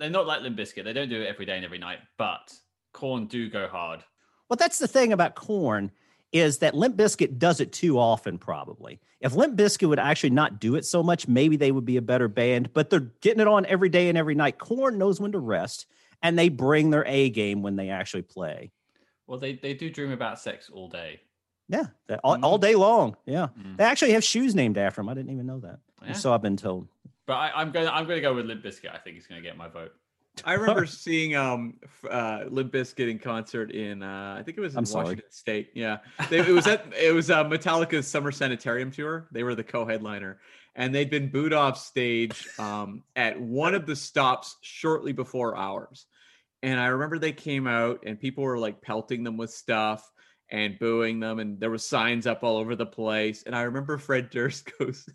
they're 0.00 0.10
not 0.10 0.26
like 0.26 0.40
Limp 0.42 0.58
Bizkit. 0.58 0.82
They 0.82 0.92
don't 0.92 1.08
do 1.08 1.20
it 1.20 1.26
every 1.26 1.46
day 1.46 1.54
and 1.54 1.64
every 1.64 1.78
night. 1.78 1.98
But 2.18 2.52
Korn 2.92 3.26
do 3.26 3.48
go 3.48 3.68
hard. 3.68 4.02
Well, 4.48 4.56
that's 4.56 4.80
the 4.80 4.88
thing 4.88 5.12
about 5.12 5.36
Korn 5.36 5.92
is 6.32 6.58
that 6.58 6.74
Limp 6.74 6.96
Bizkit 6.96 7.38
does 7.38 7.60
it 7.60 7.72
too 7.72 8.00
often, 8.00 8.36
probably. 8.36 8.98
If 9.20 9.34
Limp 9.36 9.56
Bizkit 9.56 9.88
would 9.88 10.00
actually 10.00 10.30
not 10.30 10.58
do 10.58 10.74
it 10.74 10.84
so 10.84 11.04
much, 11.04 11.28
maybe 11.28 11.56
they 11.56 11.70
would 11.70 11.84
be 11.84 11.98
a 11.98 12.02
better 12.02 12.26
band, 12.26 12.72
but 12.74 12.90
they're 12.90 13.10
getting 13.20 13.40
it 13.40 13.46
on 13.48 13.64
every 13.66 13.90
day 13.90 14.08
and 14.08 14.18
every 14.18 14.34
night. 14.34 14.58
Korn 14.58 14.98
knows 14.98 15.20
when 15.20 15.30
to 15.32 15.38
rest, 15.38 15.86
and 16.26 16.36
they 16.38 16.48
bring 16.48 16.90
their 16.90 17.06
A 17.06 17.30
game 17.30 17.62
when 17.62 17.76
they 17.76 17.90
actually 17.90 18.22
play. 18.22 18.72
Well, 19.26 19.38
they, 19.38 19.54
they 19.54 19.74
do 19.74 19.90
dream 19.90 20.10
about 20.10 20.40
sex 20.40 20.70
all 20.72 20.88
day. 20.88 21.20
Yeah, 21.68 21.86
all, 22.22 22.44
all 22.44 22.58
day 22.58 22.74
long. 22.76 23.16
Yeah. 23.26 23.48
Mm. 23.58 23.76
They 23.76 23.84
actually 23.84 24.12
have 24.12 24.22
shoes 24.22 24.54
named 24.54 24.78
after 24.78 25.00
them. 25.00 25.08
I 25.08 25.14
didn't 25.14 25.32
even 25.32 25.46
know 25.46 25.60
that. 25.60 25.78
Yeah. 26.04 26.12
So 26.12 26.32
I've 26.32 26.42
been 26.42 26.56
told. 26.56 26.86
But 27.26 27.34
I, 27.34 27.62
am 27.62 27.72
going. 27.72 27.88
I'm 27.88 28.04
going 28.04 28.16
to 28.16 28.20
go 28.20 28.34
with 28.34 28.46
Limp 28.46 28.62
Bizkit. 28.62 28.94
I 28.94 28.98
think 28.98 29.16
he's 29.16 29.26
going 29.26 29.42
to 29.42 29.48
get 29.48 29.56
my 29.56 29.66
vote. 29.66 29.92
I 30.44 30.52
remember 30.52 30.86
seeing 30.86 31.34
um 31.34 31.74
uh 32.08 32.44
Limp 32.48 32.72
Bizkit 32.72 33.10
in 33.10 33.18
concert 33.18 33.72
in 33.72 34.02
uh 34.02 34.36
I 34.38 34.42
think 34.42 34.58
it 34.58 34.60
was 34.60 34.74
in 34.74 34.78
I'm 34.78 34.84
Washington 34.84 35.16
sorry. 35.18 35.22
State. 35.30 35.70
Yeah. 35.74 35.98
They, 36.30 36.38
it 36.38 36.48
was 36.48 36.66
at 36.66 36.86
it 36.96 37.12
was 37.12 37.30
uh 37.30 37.44
Metallica's 37.44 38.06
Summer 38.06 38.30
Sanitarium 38.30 38.90
tour. 38.90 39.26
They 39.32 39.42
were 39.42 39.54
the 39.54 39.64
co-headliner 39.64 40.38
and 40.76 40.94
they'd 40.94 41.10
been 41.10 41.30
booed 41.30 41.54
off 41.54 41.78
stage 41.78 42.46
um 42.58 43.02
at 43.16 43.40
one 43.40 43.74
of 43.74 43.86
the 43.86 43.96
stops 43.96 44.56
shortly 44.60 45.12
before 45.12 45.56
ours. 45.56 46.06
And 46.66 46.80
I 46.80 46.86
remember 46.88 47.18
they 47.18 47.32
came 47.32 47.68
out 47.68 48.00
and 48.04 48.18
people 48.18 48.42
were 48.42 48.58
like 48.58 48.82
pelting 48.82 49.22
them 49.22 49.36
with 49.36 49.50
stuff 49.50 50.10
and 50.50 50.78
booing 50.80 51.20
them 51.20 51.38
and 51.38 51.60
there 51.60 51.70
was 51.70 51.88
signs 51.88 52.26
up 52.26 52.42
all 52.42 52.56
over 52.56 52.74
the 52.74 52.86
place 52.86 53.44
and 53.46 53.54
I 53.54 53.62
remember 53.62 53.98
Fred 53.98 54.30
Durst 54.30 54.70
goes 54.78 55.08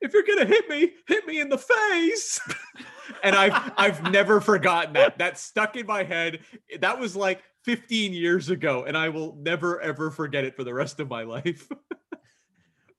if 0.00 0.12
you're 0.12 0.22
gonna 0.22 0.46
hit 0.46 0.68
me, 0.68 0.92
hit 1.08 1.26
me 1.26 1.40
in 1.40 1.48
the 1.48 1.58
face. 1.58 2.38
and 3.24 3.34
I've 3.34 3.72
I've 3.76 4.12
never 4.12 4.40
forgotten 4.40 4.92
that. 4.94 5.18
That 5.18 5.38
stuck 5.38 5.76
in 5.76 5.86
my 5.86 6.04
head. 6.04 6.40
That 6.80 6.98
was 6.98 7.16
like 7.16 7.42
15 7.64 8.12
years 8.12 8.50
ago, 8.50 8.84
and 8.84 8.96
I 8.96 9.08
will 9.08 9.36
never 9.40 9.80
ever 9.80 10.10
forget 10.10 10.44
it 10.44 10.56
for 10.56 10.64
the 10.64 10.74
rest 10.74 11.00
of 11.00 11.08
my 11.08 11.22
life. 11.22 11.68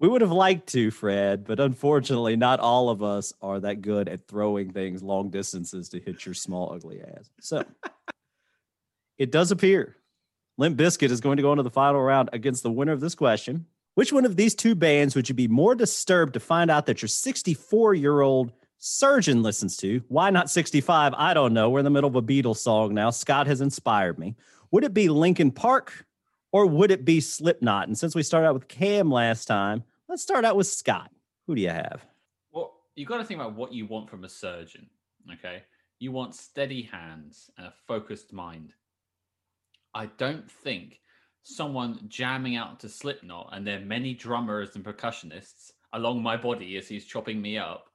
We 0.03 0.09
would 0.09 0.19
have 0.19 0.33
liked 0.33 0.67
to, 0.73 0.91
Fred, 0.91 1.45
but 1.45 1.61
unfortunately, 1.61 2.35
not 2.35 2.59
all 2.59 2.89
of 2.89 3.01
us 3.01 3.31
are 3.41 3.61
that 3.61 3.81
good 3.81 4.09
at 4.09 4.27
throwing 4.27 4.73
things 4.73 5.01
long 5.01 5.29
distances 5.29 5.87
to 5.87 5.99
hit 6.01 6.25
your 6.25 6.35
small, 6.35 6.73
ugly 6.73 7.01
ass. 7.01 7.29
So 7.39 7.63
it 9.17 9.31
does 9.31 9.51
appear 9.51 9.95
Limp 10.57 10.77
Bizkit 10.77 11.09
is 11.09 11.21
going 11.21 11.37
to 11.37 11.41
go 11.41 11.53
into 11.53 11.63
the 11.63 11.69
final 11.69 12.01
round 12.01 12.29
against 12.33 12.63
the 12.63 12.69
winner 12.69 12.91
of 12.91 12.99
this 12.99 13.15
question. 13.15 13.65
Which 13.93 14.11
one 14.11 14.25
of 14.25 14.35
these 14.35 14.55
two 14.55 14.75
bands 14.75 15.15
would 15.15 15.29
you 15.29 15.35
be 15.35 15.47
more 15.47 15.73
disturbed 15.73 16.33
to 16.33 16.41
find 16.41 16.69
out 16.69 16.85
that 16.87 17.01
your 17.01 17.07
64 17.07 17.93
year 17.93 18.19
old 18.19 18.51
surgeon 18.79 19.41
listens 19.41 19.77
to? 19.77 20.03
Why 20.09 20.31
not 20.31 20.49
65? 20.49 21.13
I 21.15 21.33
don't 21.33 21.53
know. 21.53 21.69
We're 21.69 21.79
in 21.79 21.85
the 21.85 21.89
middle 21.91 22.09
of 22.09 22.15
a 22.17 22.21
Beatles 22.21 22.57
song 22.57 22.93
now. 22.93 23.09
Scott 23.09 23.47
has 23.47 23.61
inspired 23.61 24.19
me. 24.19 24.35
Would 24.71 24.83
it 24.83 24.93
be 24.93 25.07
Linkin 25.07 25.51
Park 25.51 26.05
or 26.51 26.65
would 26.65 26.91
it 26.91 27.05
be 27.05 27.21
Slipknot? 27.21 27.87
And 27.87 27.97
since 27.97 28.13
we 28.13 28.21
started 28.21 28.49
out 28.49 28.53
with 28.53 28.67
Cam 28.67 29.09
last 29.09 29.45
time, 29.45 29.85
let's 30.07 30.21
start 30.21 30.45
out 30.45 30.55
with 30.55 30.67
Scott. 30.67 31.09
Who 31.47 31.55
do 31.55 31.61
you 31.61 31.69
have? 31.69 32.05
Well, 32.51 32.73
you 32.95 33.05
got 33.05 33.17
to 33.17 33.25
think 33.25 33.39
about 33.39 33.55
what 33.55 33.73
you 33.73 33.85
want 33.85 34.09
from 34.09 34.23
a 34.23 34.29
surgeon. 34.29 34.89
Okay. 35.33 35.63
You 35.99 36.11
want 36.11 36.35
steady 36.35 36.81
hands 36.81 37.49
and 37.57 37.67
a 37.67 37.73
focused 37.87 38.33
mind. 38.33 38.73
I 39.93 40.07
don't 40.17 40.49
think 40.49 40.99
someone 41.43 41.99
jamming 42.07 42.55
out 42.55 42.79
to 42.79 42.89
Slipknot 42.89 43.49
and 43.51 43.65
there 43.65 43.77
are 43.77 43.85
many 43.85 44.13
drummers 44.13 44.75
and 44.75 44.83
percussionists 44.83 45.71
along 45.93 46.23
my 46.23 46.35
body 46.35 46.77
as 46.77 46.87
he's 46.87 47.05
chopping 47.05 47.41
me 47.41 47.57
up 47.57 47.85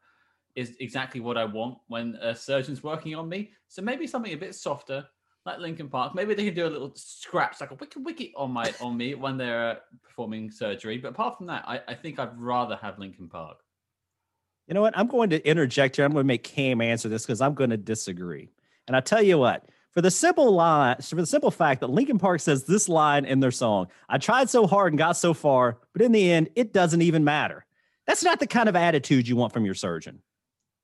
is 0.54 0.76
exactly 0.80 1.20
what 1.20 1.38
I 1.38 1.44
want 1.44 1.78
when 1.88 2.16
a 2.20 2.34
surgeon's 2.34 2.82
working 2.82 3.14
on 3.14 3.28
me. 3.28 3.50
So 3.68 3.82
maybe 3.82 4.06
something 4.06 4.32
a 4.32 4.36
bit 4.36 4.54
softer, 4.54 5.06
like 5.48 5.58
Linkin 5.58 5.88
Park. 5.88 6.14
Maybe 6.14 6.34
they 6.34 6.44
can 6.44 6.54
do 6.54 6.66
a 6.66 6.68
little 6.68 6.92
scraps, 6.94 7.60
like 7.60 7.70
a 7.70 7.74
wicked 7.74 8.04
wicket 8.04 8.30
on 8.36 8.52
my 8.52 8.72
on 8.80 8.96
me 8.96 9.14
when 9.14 9.36
they're 9.36 9.70
uh, 9.70 9.74
performing 10.02 10.50
surgery. 10.50 10.98
But 10.98 11.08
apart 11.10 11.38
from 11.38 11.46
that, 11.46 11.64
I, 11.66 11.80
I 11.88 11.94
think 11.94 12.18
I'd 12.18 12.38
rather 12.38 12.76
have 12.76 12.98
Linkin 12.98 13.28
Park. 13.28 13.58
You 14.66 14.74
know 14.74 14.82
what? 14.82 14.96
I'm 14.96 15.06
going 15.08 15.30
to 15.30 15.44
interject 15.48 15.96
here. 15.96 16.04
I'm 16.04 16.12
going 16.12 16.24
to 16.24 16.28
make 16.28 16.44
Cam 16.44 16.80
answer 16.80 17.08
this 17.08 17.24
because 17.24 17.40
I'm 17.40 17.54
going 17.54 17.70
to 17.70 17.76
disagree. 17.76 18.50
And 18.86 18.96
I 18.96 19.00
tell 19.00 19.22
you 19.22 19.38
what, 19.38 19.66
for 19.94 20.02
the 20.02 20.10
simple 20.10 20.52
line, 20.52 20.96
for 21.00 21.16
the 21.16 21.26
simple 21.26 21.50
fact 21.50 21.80
that 21.80 21.90
Linkin 21.90 22.18
Park 22.18 22.40
says 22.40 22.64
this 22.64 22.88
line 22.88 23.24
in 23.24 23.40
their 23.40 23.50
song, 23.50 23.88
I 24.08 24.18
tried 24.18 24.50
so 24.50 24.66
hard 24.66 24.92
and 24.92 24.98
got 24.98 25.16
so 25.16 25.32
far, 25.32 25.78
but 25.92 26.02
in 26.02 26.12
the 26.12 26.30
end, 26.30 26.50
it 26.54 26.72
doesn't 26.72 27.02
even 27.02 27.24
matter. 27.24 27.64
That's 28.06 28.22
not 28.22 28.40
the 28.40 28.46
kind 28.46 28.68
of 28.68 28.76
attitude 28.76 29.26
you 29.26 29.36
want 29.36 29.52
from 29.52 29.64
your 29.64 29.74
surgeon. 29.74 30.20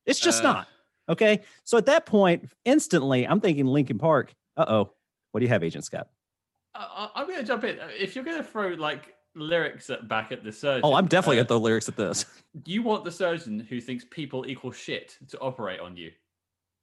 It's 0.06 0.21
just 0.21 0.40
Uh. 0.42 0.52
not. 0.52 0.68
Okay. 1.09 1.42
So 1.64 1.76
at 1.76 1.87
that 1.87 2.06
point, 2.06 2.50
instantly, 2.64 3.26
I'm 3.26 3.40
thinking 3.40 3.66
Linkin 3.66 3.99
Park. 3.99 4.35
Uh 4.57 4.65
oh. 4.69 4.91
What 5.33 5.41
do 5.41 5.45
you 5.47 5.51
have, 5.51 5.65
Agent 5.65 5.85
Scott? 5.85 6.09
I, 6.75 7.11
I- 7.15 7.21
I'm 7.21 7.27
going 7.27 7.39
to 7.41 7.45
jump 7.45 7.65
in. 7.65 7.79
If 7.99 8.15
you're 8.15 8.25
going 8.25 8.37
to 8.39 8.45
throw 8.45 8.69
like 8.71 9.15
lyrics 9.35 9.91
at, 9.91 10.07
back 10.09 10.31
at 10.33 10.45
the 10.45 10.53
surgeon, 10.53 10.83
Oh, 10.85 10.95
I'm 10.95 11.07
definitely 11.07 11.39
uh, 11.39 11.43
at 11.43 11.49
the 11.49 11.59
lyrics 11.59 11.89
at 11.89 11.97
this. 11.97 12.25
You 12.67 12.85
want 12.85 13.03
the 13.05 13.11
surgeon 13.11 13.59
who 13.59 13.81
thinks 13.81 14.05
people 14.11 14.47
equal 14.47 14.71
shit 14.71 15.19
to 15.31 15.39
operate 15.41 15.81
on 15.81 15.97
you. 15.97 16.13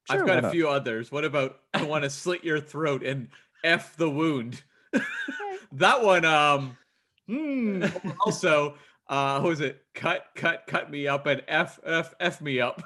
Sure, 0.10 0.20
I've 0.20 0.28
got 0.28 0.38
a 0.40 0.42
not? 0.42 0.52
few 0.52 0.68
others. 0.68 1.14
What 1.14 1.24
about 1.24 1.60
I 1.74 1.84
want 1.84 2.04
to 2.04 2.10
slit 2.10 2.44
your 2.44 2.60
throat 2.60 3.04
and 3.06 3.30
f 3.64 3.96
the 3.96 4.10
wound? 4.10 4.62
that 5.72 6.04
one, 6.04 6.26
um, 6.26 6.78
hmm, 7.26 7.86
also, 8.26 8.76
uh, 9.08 9.40
what 9.40 9.48
was 9.50 9.62
it? 9.62 9.82
Cut, 9.96 10.26
cut, 10.36 10.64
cut 10.68 10.92
me 10.92 11.08
up 11.08 11.26
and 11.26 11.42
f 11.48 11.80
f 11.86 12.14
f 12.20 12.42
me 12.42 12.60
up. 12.60 12.82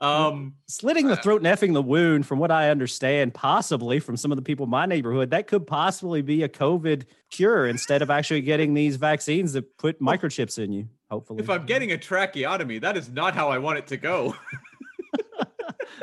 Um, 0.00 0.54
Slitting 0.66 1.06
the 1.06 1.14
Uh, 1.14 1.22
throat 1.22 1.44
and 1.44 1.46
effing 1.46 1.74
the 1.74 1.82
wound, 1.82 2.26
from 2.26 2.38
what 2.38 2.50
I 2.50 2.70
understand, 2.70 3.34
possibly 3.34 4.00
from 4.00 4.16
some 4.16 4.32
of 4.32 4.36
the 4.36 4.42
people 4.42 4.64
in 4.64 4.70
my 4.70 4.86
neighborhood, 4.86 5.30
that 5.30 5.46
could 5.46 5.66
possibly 5.66 6.22
be 6.22 6.42
a 6.42 6.48
COVID 6.48 7.04
cure 7.30 7.66
instead 7.66 8.02
of 8.02 8.10
actually 8.10 8.40
getting 8.42 8.74
these 8.74 8.96
vaccines 8.96 9.52
that 9.52 9.76
put 9.76 10.00
microchips 10.00 10.58
in 10.58 10.72
you. 10.72 10.88
Hopefully, 11.10 11.42
if 11.42 11.50
I'm 11.50 11.66
getting 11.66 11.92
a 11.92 11.98
tracheotomy, 11.98 12.78
that 12.78 12.96
is 12.96 13.10
not 13.10 13.34
how 13.34 13.48
I 13.48 13.58
want 13.58 13.78
it 13.78 13.86
to 13.88 13.96
go. 13.96 14.34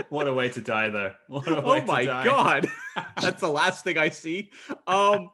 What 0.09 0.27
a 0.27 0.33
way 0.33 0.49
to 0.49 0.61
die, 0.61 0.89
though. 0.89 1.13
What 1.27 1.47
a 1.47 1.61
way 1.61 1.81
oh 1.81 1.85
my 1.85 2.05
god, 2.05 2.69
that's 3.21 3.41
the 3.41 3.49
last 3.49 3.83
thing 3.83 3.97
I 3.97 4.09
see. 4.09 4.51
Um, 4.85 5.31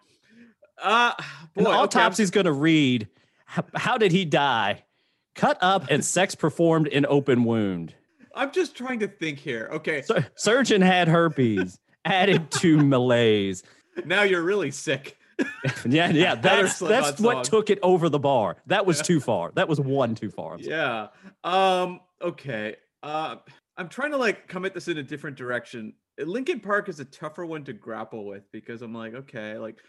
uh, 0.82 1.14
boy, 1.54 1.64
okay, 1.64 1.72
autopsy's 1.72 2.32
going 2.32 2.46
to 2.46 2.54
read 2.54 3.08
how, 3.46 3.64
how 3.76 3.98
did 3.98 4.12
he 4.12 4.26
die? 4.26 4.84
Cut 5.36 5.58
up 5.62 5.86
and 5.90 6.04
sex 6.04 6.34
performed 6.34 6.88
in 6.88 7.06
open 7.08 7.44
wound. 7.44 7.94
I'm 8.34 8.52
just 8.52 8.76
trying 8.76 9.00
to 9.00 9.08
think 9.08 9.40
here. 9.40 9.70
Okay, 9.74 10.02
Sur- 10.02 10.26
surgeon 10.36 10.82
had 10.82 11.08
herpes 11.08 11.80
added 12.06 12.52
to 12.52 12.78
malaise. 12.78 13.64
now 14.06 14.24
you're 14.24 14.44
really 14.44 14.72
sick. 14.72 15.18
Yeah, 15.86 16.10
yeah, 16.10 16.36
that's 16.36 16.78
that's 16.80 17.20
what 17.20 17.44
took 17.44 17.70
it 17.70 17.80
over 17.82 18.08
the 18.08 18.20
bar. 18.20 18.58
That 18.68 18.86
was 18.86 19.02
too 19.02 19.20
far. 19.20 19.52
That 19.56 19.68
was 19.68 19.80
one 19.80 20.14
too 20.16 20.30
far. 20.30 20.58
Yeah. 20.60 21.08
Um. 21.44 22.02
Okay. 22.22 22.76
Uh, 23.02 23.38
I'm 23.76 23.90
trying 23.90 24.12
to 24.12 24.18
like 24.18 24.48
come 24.48 24.64
at 24.64 24.74
this 24.74 24.88
in 24.88 25.00
a 25.00 25.04
different 25.04 25.36
direction. 25.36 25.94
Linkin 26.20 26.60
Park 26.60 26.88
is 26.88 27.00
a 27.00 27.06
tougher 27.06 27.46
one 27.46 27.64
to 27.66 27.74
grapple 27.74 28.26
with 28.26 28.50
because 28.52 28.82
I'm 28.84 28.94
like, 28.94 29.16
okay, 29.16 29.58
like 29.58 29.80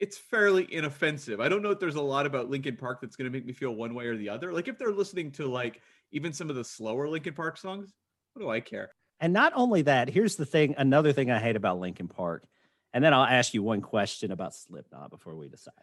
it's 0.00 0.16
fairly 0.16 0.66
inoffensive. 0.74 1.40
I 1.40 1.48
don't 1.48 1.62
know 1.62 1.70
if 1.70 1.78
there's 1.78 1.96
a 1.96 2.02
lot 2.02 2.24
about 2.24 2.48
Linkin 2.48 2.76
Park 2.76 3.00
that's 3.02 3.16
going 3.16 3.30
to 3.30 3.36
make 3.36 3.44
me 3.44 3.52
feel 3.52 3.72
one 3.74 3.94
way 3.94 4.06
or 4.06 4.16
the 4.16 4.30
other. 4.30 4.52
Like 4.52 4.66
if 4.66 4.78
they're 4.78 4.92
listening 4.92 5.30
to 5.32 5.46
like 5.46 5.82
even 6.12 6.32
some 6.32 6.50
of 6.50 6.56
the 6.56 6.64
slower 6.64 7.08
Linkin 7.08 7.34
Park 7.34 7.56
songs, 7.56 7.92
what 8.32 8.42
do 8.42 8.50
I 8.50 8.60
care? 8.60 8.90
And 9.20 9.32
not 9.32 9.52
only 9.54 9.82
that, 9.82 10.08
here's 10.08 10.36
the 10.36 10.46
thing. 10.46 10.74
Another 10.78 11.12
thing 11.12 11.30
I 11.30 11.38
hate 11.38 11.56
about 11.56 11.78
Linkin 11.78 12.08
Park, 12.08 12.44
and 12.92 13.04
then 13.04 13.12
I'll 13.12 13.24
ask 13.24 13.54
you 13.54 13.62
one 13.62 13.82
question 13.82 14.32
about 14.32 14.54
Slipknot 14.54 15.10
before 15.10 15.36
we 15.36 15.48
decide. 15.48 15.74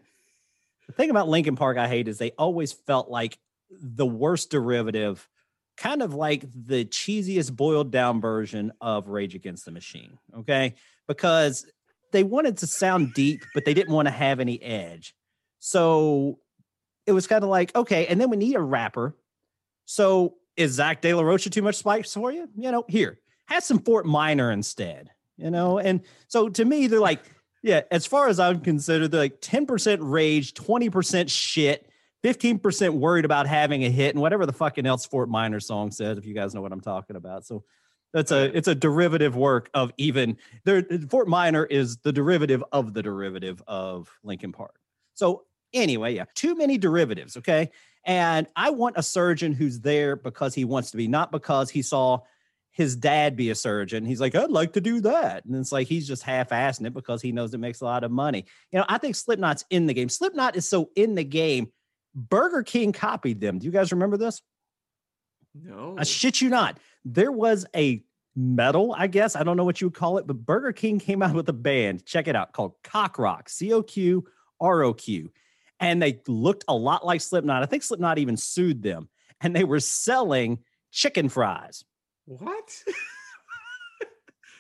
The 0.88 0.94
thing 0.94 1.10
about 1.10 1.28
Linkin 1.28 1.56
Park 1.56 1.78
I 1.78 1.88
hate 1.88 2.08
is 2.08 2.18
they 2.18 2.32
always 2.32 2.72
felt 2.72 3.10
like 3.10 3.38
the 3.70 4.06
worst 4.06 4.50
derivative, 4.50 5.28
kind 5.76 6.02
of 6.02 6.14
like 6.14 6.46
the 6.54 6.86
cheesiest 6.86 7.56
boiled 7.56 7.92
down 7.92 8.22
version 8.22 8.72
of 8.82 9.10
Rage 9.10 9.36
Against 9.36 9.66
the 9.66 9.72
Machine. 9.72 10.18
Okay, 10.40 10.76
because 11.08 11.66
they 12.12 12.24
wanted 12.24 12.58
to 12.58 12.68
sound 12.68 13.14
deep, 13.14 13.42
but 13.54 13.66
they 13.66 13.74
didn't 13.74 13.94
want 13.94 14.08
to 14.08 14.14
have 14.14 14.40
any 14.40 14.62
edge. 14.62 15.14
So 15.60 16.40
it 17.06 17.12
was 17.12 17.28
kind 17.28 17.44
of 17.44 17.50
like, 17.50 17.76
okay, 17.76 18.08
and 18.08 18.20
then 18.20 18.30
we 18.30 18.38
need 18.38 18.56
a 18.56 18.62
rapper. 18.62 19.16
So 19.88 20.36
is 20.58 20.74
Zach 20.74 21.02
De 21.02 21.14
La 21.14 21.22
Rocha 21.22 21.50
too 21.50 21.62
much 21.62 21.76
spice 21.76 22.14
for 22.14 22.32
you? 22.32 22.50
You 22.56 22.72
know, 22.72 22.84
here, 22.88 23.20
have 23.46 23.64
some 23.64 23.80
Fort 23.80 24.06
Minor 24.06 24.52
instead. 24.52 25.10
You 25.38 25.50
know, 25.50 25.78
and 25.78 26.02
so 26.28 26.50
to 26.50 26.66
me, 26.66 26.88
they're 26.88 27.00
like, 27.00 27.22
yeah, 27.64 27.82
as 27.92 28.06
far 28.06 28.28
as 28.28 28.40
I'm 28.40 28.60
considered, 28.60 29.12
they're 29.12 29.22
like 29.22 29.40
10% 29.40 30.00
rage, 30.02 30.54
20% 30.56 31.30
shit, 31.30 31.88
15% 32.24 32.94
worried 32.94 33.24
about 33.24 33.48
having 33.48 33.86
a 33.86 33.90
hit, 33.90 34.16
and 34.16 34.22
whatever 34.22 34.46
the 34.46 34.54
fucking 34.54 34.86
else 34.86 35.06
Fort 35.06 35.30
Minor 35.30 35.60
song 35.60 35.92
says, 35.92 36.18
if 36.18 36.26
you 36.26 36.34
guys 36.34 36.56
know 36.56 36.62
what 36.62 36.72
I'm 36.72 36.82
talking 36.82 37.16
about. 37.16 37.46
So 37.46 37.64
that's 38.14 38.32
a 38.32 38.46
it's 38.58 38.68
a 38.68 38.76
derivative 38.76 39.36
work 39.36 39.70
of 39.74 39.92
even 39.98 40.38
there 40.64 40.84
Fort 41.10 41.28
Minor 41.28 41.66
is 41.66 41.98
the 41.98 42.12
derivative 42.12 42.64
of 42.72 42.94
the 42.94 43.04
derivative 43.04 43.62
of 43.68 44.10
Linkin 44.24 44.52
Park. 44.52 44.76
So 45.14 45.44
anyway, 45.74 46.16
yeah, 46.16 46.26
too 46.36 46.56
many 46.56 46.78
derivatives, 46.78 47.38
okay? 47.38 47.72
And 48.06 48.48
I 48.56 48.70
want 48.70 48.98
a 48.98 49.04
surgeon 49.04 49.54
who's 49.54 49.80
there 49.80 50.16
because 50.16 50.56
he 50.56 50.66
wants 50.66 50.92
to 50.92 50.98
be, 50.98 51.08
not 51.08 51.32
because 51.32 51.70
he 51.70 51.82
saw 51.82 52.20
his 52.72 52.96
dad 52.96 53.36
be 53.36 53.50
a 53.50 53.56
surgeon. 53.56 54.06
He's 54.06 54.22
like, 54.22 54.36
I'd 54.36 54.52
like 54.52 54.74
to 54.74 54.82
do 54.82 55.02
that. 55.02 55.44
And 55.46 55.56
it's 55.56 55.72
like 55.72 55.88
he's 55.88 56.08
just 56.08 56.24
half-assing 56.24 56.86
it 56.86 56.94
because 56.94 57.22
he 57.22 57.32
knows 57.32 57.54
it 57.54 57.58
makes 57.58 57.82
a 57.82 57.86
lot 57.86 58.04
of 58.04 58.12
money. 58.12 58.46
You 58.72 58.80
know, 58.80 58.86
I 58.88 59.00
think 59.00 59.16
Slipknot's 59.16 59.66
in 59.70 59.88
the 59.88 59.94
game. 59.94 60.10
Slipknot 60.10 60.56
is 60.56 60.70
so 60.70 60.92
in 60.96 61.16
the 61.16 61.24
game. 61.24 61.72
Burger 62.14 62.64
King 62.64 62.94
copied 62.94 63.42
them. 63.42 63.60
Do 63.60 63.66
you 63.66 63.72
guys 63.72 63.92
remember 63.92 64.16
this? 64.16 64.42
No. 65.56 65.96
I 65.98 66.04
shit 66.04 66.40
you 66.40 66.50
not. 66.50 66.78
There 67.04 67.32
was 67.32 67.66
a 67.76 68.04
metal, 68.36 68.94
I 68.96 69.08
guess. 69.08 69.36
I 69.36 69.44
don't 69.44 69.58
know 69.58 69.66
what 69.66 69.82
you 69.82 69.88
would 69.88 69.96
call 69.96 70.20
it, 70.20 70.28
but 70.28 70.46
Burger 70.46 70.72
King 70.72 71.00
came 71.00 71.24
out 71.24 71.34
with 71.34 71.50
a 71.50 71.54
band. 71.54 72.06
Check 72.06 72.28
it 72.28 72.36
out 72.36 72.54
called 72.54 72.76
Cock 72.84 73.18
Rock, 73.18 73.50
C 73.50 73.74
O 73.74 73.82
Q 73.82 74.28
R 74.60 74.84
O 74.84 74.94
Q. 74.94 75.32
And 75.80 76.02
they 76.02 76.22
looked 76.28 76.64
a 76.68 76.74
lot 76.76 77.06
like 77.06 77.22
Slipknot. 77.22 77.62
I 77.64 77.66
think 77.68 77.84
Slipknot 77.84 78.18
even 78.18 78.36
sued 78.38 78.82
them. 78.82 79.10
And 79.42 79.56
they 79.56 79.64
were 79.64 79.80
selling 79.80 80.60
chicken 80.92 81.30
fries. 81.30 81.84
what? 82.26 82.84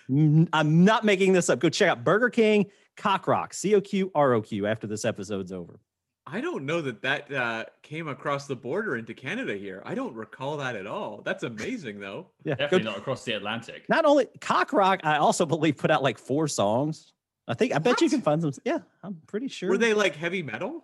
I'm 0.09 0.85
not 0.85 1.03
making 1.03 1.33
this 1.33 1.49
up. 1.49 1.59
Go 1.59 1.69
check 1.69 1.89
out 1.89 2.03
Burger 2.03 2.29
King 2.29 2.67
Cock 2.95 3.27
Rock, 3.27 3.53
C 3.53 3.75
O 3.75 3.81
Q 3.81 4.09
R 4.15 4.33
O 4.33 4.41
Q, 4.41 4.65
after 4.65 4.87
this 4.87 5.03
episode's 5.03 5.51
over. 5.51 5.79
I 6.25 6.41
don't 6.41 6.65
know 6.65 6.81
that 6.81 7.01
that 7.03 7.31
uh, 7.31 7.65
came 7.83 8.07
across 8.07 8.47
the 8.47 8.55
border 8.55 8.97
into 8.97 9.13
Canada 9.13 9.55
here. 9.55 9.81
I 9.85 9.95
don't 9.95 10.13
recall 10.13 10.57
that 10.57 10.75
at 10.75 10.85
all. 10.87 11.21
That's 11.25 11.43
amazing, 11.43 11.99
though. 11.99 12.27
Yeah. 12.43 12.55
go- 12.55 12.63
Definitely 12.63 12.85
not 12.85 12.97
across 12.99 13.23
the 13.25 13.33
Atlantic. 13.33 13.83
not 13.89 14.05
only 14.05 14.27
Cock 14.39 14.71
Rock, 14.73 15.01
I 15.03 15.17
also 15.17 15.45
believe 15.45 15.77
put 15.77 15.91
out 15.91 16.03
like 16.03 16.17
four 16.17 16.47
songs. 16.47 17.13
I 17.47 17.53
think 17.53 17.73
I 17.73 17.79
bet 17.79 17.99
you 18.01 18.09
can 18.09 18.21
find 18.21 18.41
some. 18.41 18.51
Yeah, 18.65 18.79
I'm 19.03 19.21
pretty 19.27 19.47
sure. 19.49 19.69
Were 19.69 19.77
they 19.77 19.93
like 19.93 20.15
heavy 20.15 20.43
metal? 20.43 20.83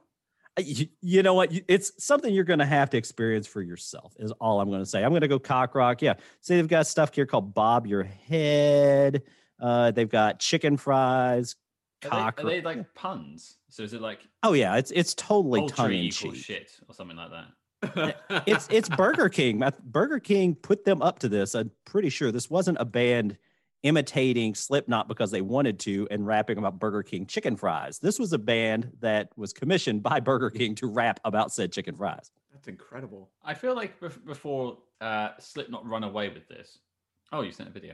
You, 0.59 0.87
you 1.01 1.23
know 1.23 1.33
what? 1.33 1.51
It's 1.67 1.91
something 2.03 2.33
you're 2.33 2.43
going 2.43 2.59
to 2.59 2.65
have 2.65 2.89
to 2.91 2.97
experience 2.97 3.47
for 3.47 3.61
yourself. 3.61 4.15
Is 4.19 4.31
all 4.33 4.61
I'm 4.61 4.69
going 4.69 4.81
to 4.81 4.85
say. 4.85 5.03
I'm 5.03 5.09
going 5.09 5.21
to 5.21 5.27
go 5.27 5.39
cock 5.39 5.73
rock. 5.73 6.01
Yeah. 6.01 6.13
See, 6.41 6.55
they've 6.55 6.67
got 6.67 6.85
stuff 6.85 7.13
here 7.13 7.25
called 7.25 7.53
Bob 7.53 7.87
Your 7.87 8.03
Head. 8.03 9.23
Uh, 9.59 9.91
they've 9.91 10.09
got 10.09 10.39
chicken 10.39 10.77
fries, 10.77 11.55
Are 12.03 12.09
cock. 12.09 12.37
they, 12.37 12.43
are 12.43 12.45
they 12.47 12.61
like 12.61 12.93
puns? 12.93 13.57
So 13.69 13.81
is 13.81 13.93
it 13.93 14.01
like 14.01 14.19
oh 14.43 14.53
yeah, 14.53 14.75
it's 14.75 14.91
it's 14.91 15.13
totally 15.15 15.67
tongue 15.67 15.93
in 15.93 16.11
cheek. 16.11 16.35
shit 16.35 16.69
or 16.87 16.93
something 16.93 17.17
like 17.17 17.31
that? 17.31 18.43
It's 18.45 18.67
it's 18.69 18.89
Burger 18.89 19.29
King. 19.29 19.63
Burger 19.83 20.19
King 20.19 20.55
put 20.55 20.85
them 20.85 21.01
up 21.01 21.19
to 21.19 21.29
this. 21.29 21.55
I'm 21.55 21.71
pretty 21.85 22.09
sure 22.09 22.31
this 22.31 22.49
wasn't 22.49 22.77
a 22.79 22.85
band 22.85 23.37
imitating 23.83 24.55
Slipknot 24.55 25.07
because 25.07 25.29
they 25.29 25.41
wanted 25.41 25.79
to 25.81 26.07
and 26.09 26.25
rapping 26.25 26.57
about 26.57 26.79
Burger 26.79 27.03
King 27.03 27.25
chicken 27.25 27.55
fries. 27.55 27.99
This 27.99 28.17
was 28.17 28.33
a 28.33 28.37
band 28.37 28.91
that 29.01 29.29
was 29.35 29.53
commissioned 29.53 30.01
by 30.01 30.19
Burger 30.19 30.49
King 30.49 30.73
to 30.75 30.87
rap 30.87 31.19
about 31.25 31.53
said 31.53 31.71
chicken 31.71 31.95
fries. 31.95 32.31
That's 32.51 32.67
incredible. 32.67 33.29
I 33.43 33.53
feel 33.53 33.75
like 33.75 33.99
before 34.25 34.77
uh, 35.01 35.29
Slipknot 35.39 35.85
run 35.87 36.03
away 36.03 36.29
with 36.29 36.47
this. 36.47 36.79
Oh, 37.31 37.41
you 37.41 37.51
sent 37.51 37.69
a 37.69 37.71
video. 37.71 37.93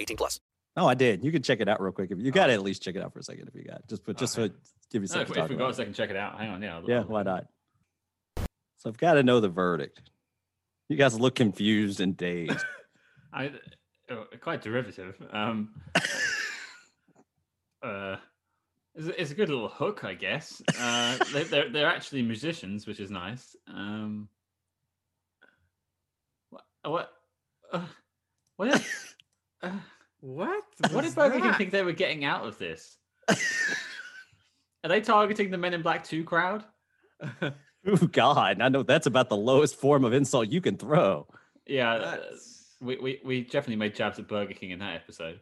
18 0.00 0.16
plus. 0.16 0.40
Oh, 0.76 0.86
I 0.86 0.94
did. 0.94 1.24
You 1.24 1.32
can 1.32 1.42
check 1.42 1.60
it 1.60 1.68
out 1.68 1.80
real 1.80 1.92
quick. 1.92 2.10
If 2.10 2.18
you 2.20 2.30
got 2.30 2.46
to 2.48 2.52
at 2.52 2.62
least 2.62 2.82
check 2.82 2.94
it 2.96 3.02
out 3.02 3.12
for 3.12 3.18
a 3.20 3.22
second 3.22 3.48
if 3.48 3.54
you 3.54 3.64
got. 3.64 3.86
Just 3.88 4.04
put 4.04 4.18
just 4.18 4.38
Okay. 4.38 4.48
to 4.48 4.54
give 4.92 5.02
you 5.02 5.08
No, 5.08 5.14
something. 5.14 5.22
if, 5.22 5.26
to 5.28 5.32
if 5.32 5.36
talk 5.44 5.50
we 5.50 5.56
got 5.56 5.70
a 5.70 5.74
second, 5.74 5.94
check 5.94 6.10
it 6.10 6.16
out. 6.16 6.38
Hang 6.38 6.50
on, 6.50 6.62
yeah. 6.62 6.80
Yeah, 6.86 7.00
why 7.02 7.22
not? 7.22 7.46
So 8.78 8.90
I've 8.90 8.98
got 8.98 9.14
to 9.14 9.22
know 9.22 9.40
the 9.40 9.48
verdict. 9.48 10.02
You 10.88 10.96
guys 10.96 11.18
look 11.18 11.34
confused 11.34 12.00
and 12.00 12.16
dazed. 12.16 12.64
I, 13.32 13.52
uh, 14.10 14.24
quite 14.40 14.60
derivative. 14.62 15.16
Um, 15.32 15.70
uh, 17.82 18.16
it's, 18.94 19.06
a- 19.08 19.20
it's 19.20 19.30
a 19.30 19.34
good 19.34 19.48
little 19.48 19.68
hook, 19.68 20.04
I 20.04 20.14
guess. 20.14 20.62
Uh, 20.78 21.16
they, 21.32 21.44
they're 21.44 21.70
they're 21.70 21.86
actually 21.88 22.22
musicians, 22.22 22.86
which 22.86 23.00
is 23.00 23.10
nice. 23.10 23.56
Um, 23.68 24.28
what 26.50 26.64
what 26.84 27.10
uh, 27.72 27.86
what 28.56 28.70
did, 28.72 28.82
uh, 29.62 29.70
What? 30.20 30.64
what 30.80 30.92
was 30.92 31.04
did 31.06 31.14
Burger 31.14 31.40
King 31.40 31.52
think 31.54 31.70
they 31.70 31.82
were 31.82 31.92
getting 31.92 32.24
out 32.24 32.46
of 32.46 32.58
this? 32.58 32.96
Are 33.28 34.88
they 34.88 35.00
targeting 35.00 35.50
the 35.50 35.58
Men 35.58 35.74
in 35.74 35.82
Black 35.82 36.04
Two 36.04 36.24
crowd? 36.24 36.64
oh 37.42 37.96
God, 38.12 38.60
I 38.60 38.68
know 38.68 38.82
that's 38.82 39.06
about 39.06 39.28
the 39.28 39.36
lowest 39.36 39.76
form 39.76 40.04
of 40.04 40.12
insult 40.12 40.48
you 40.48 40.60
can 40.60 40.76
throw. 40.76 41.26
Yeah, 41.66 41.92
uh, 41.92 41.98
That's- 41.98 42.52
we, 42.80 42.96
we 42.98 43.20
we 43.24 43.40
definitely 43.42 43.76
made 43.76 43.94
jabs 43.94 44.18
at 44.18 44.28
Burger 44.28 44.52
King 44.54 44.70
in 44.70 44.78
that 44.80 44.94
episode. 44.94 45.40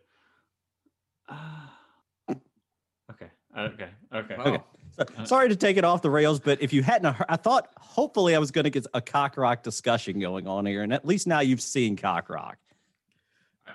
Ah. 1.29 1.73
okay, 2.31 3.31
okay, 3.57 3.89
okay. 4.15 4.37
Wow. 4.37 4.65
Okay. 4.99 5.15
So- 5.19 5.25
Sorry 5.25 5.49
to 5.49 5.57
take 5.57 5.77
it 5.77 5.85
off 5.85 6.03
the 6.03 6.11
rails, 6.11 6.41
but 6.41 6.63
if 6.63 6.73
you 6.73 6.83
hadn't, 6.83 7.13
heard, 7.15 7.27
I 7.29 7.37
thought 7.37 7.69
hopefully 7.77 8.37
I 8.37 8.39
was 8.39 8.51
going 8.51 8.65
to 8.65 8.71
get 8.71 8.87
a 8.95 9.01
cock 9.01 9.37
rock 9.37 9.63
discussion 9.63 10.21
going 10.21 10.47
on 10.47 10.67
here, 10.67 10.83
and 10.83 10.93
at 10.93 11.05
least 11.05 11.27
now 11.27 11.41
you've 11.41 11.63
seen 11.63 11.97
cock 11.97 12.29
rock. 12.29 12.59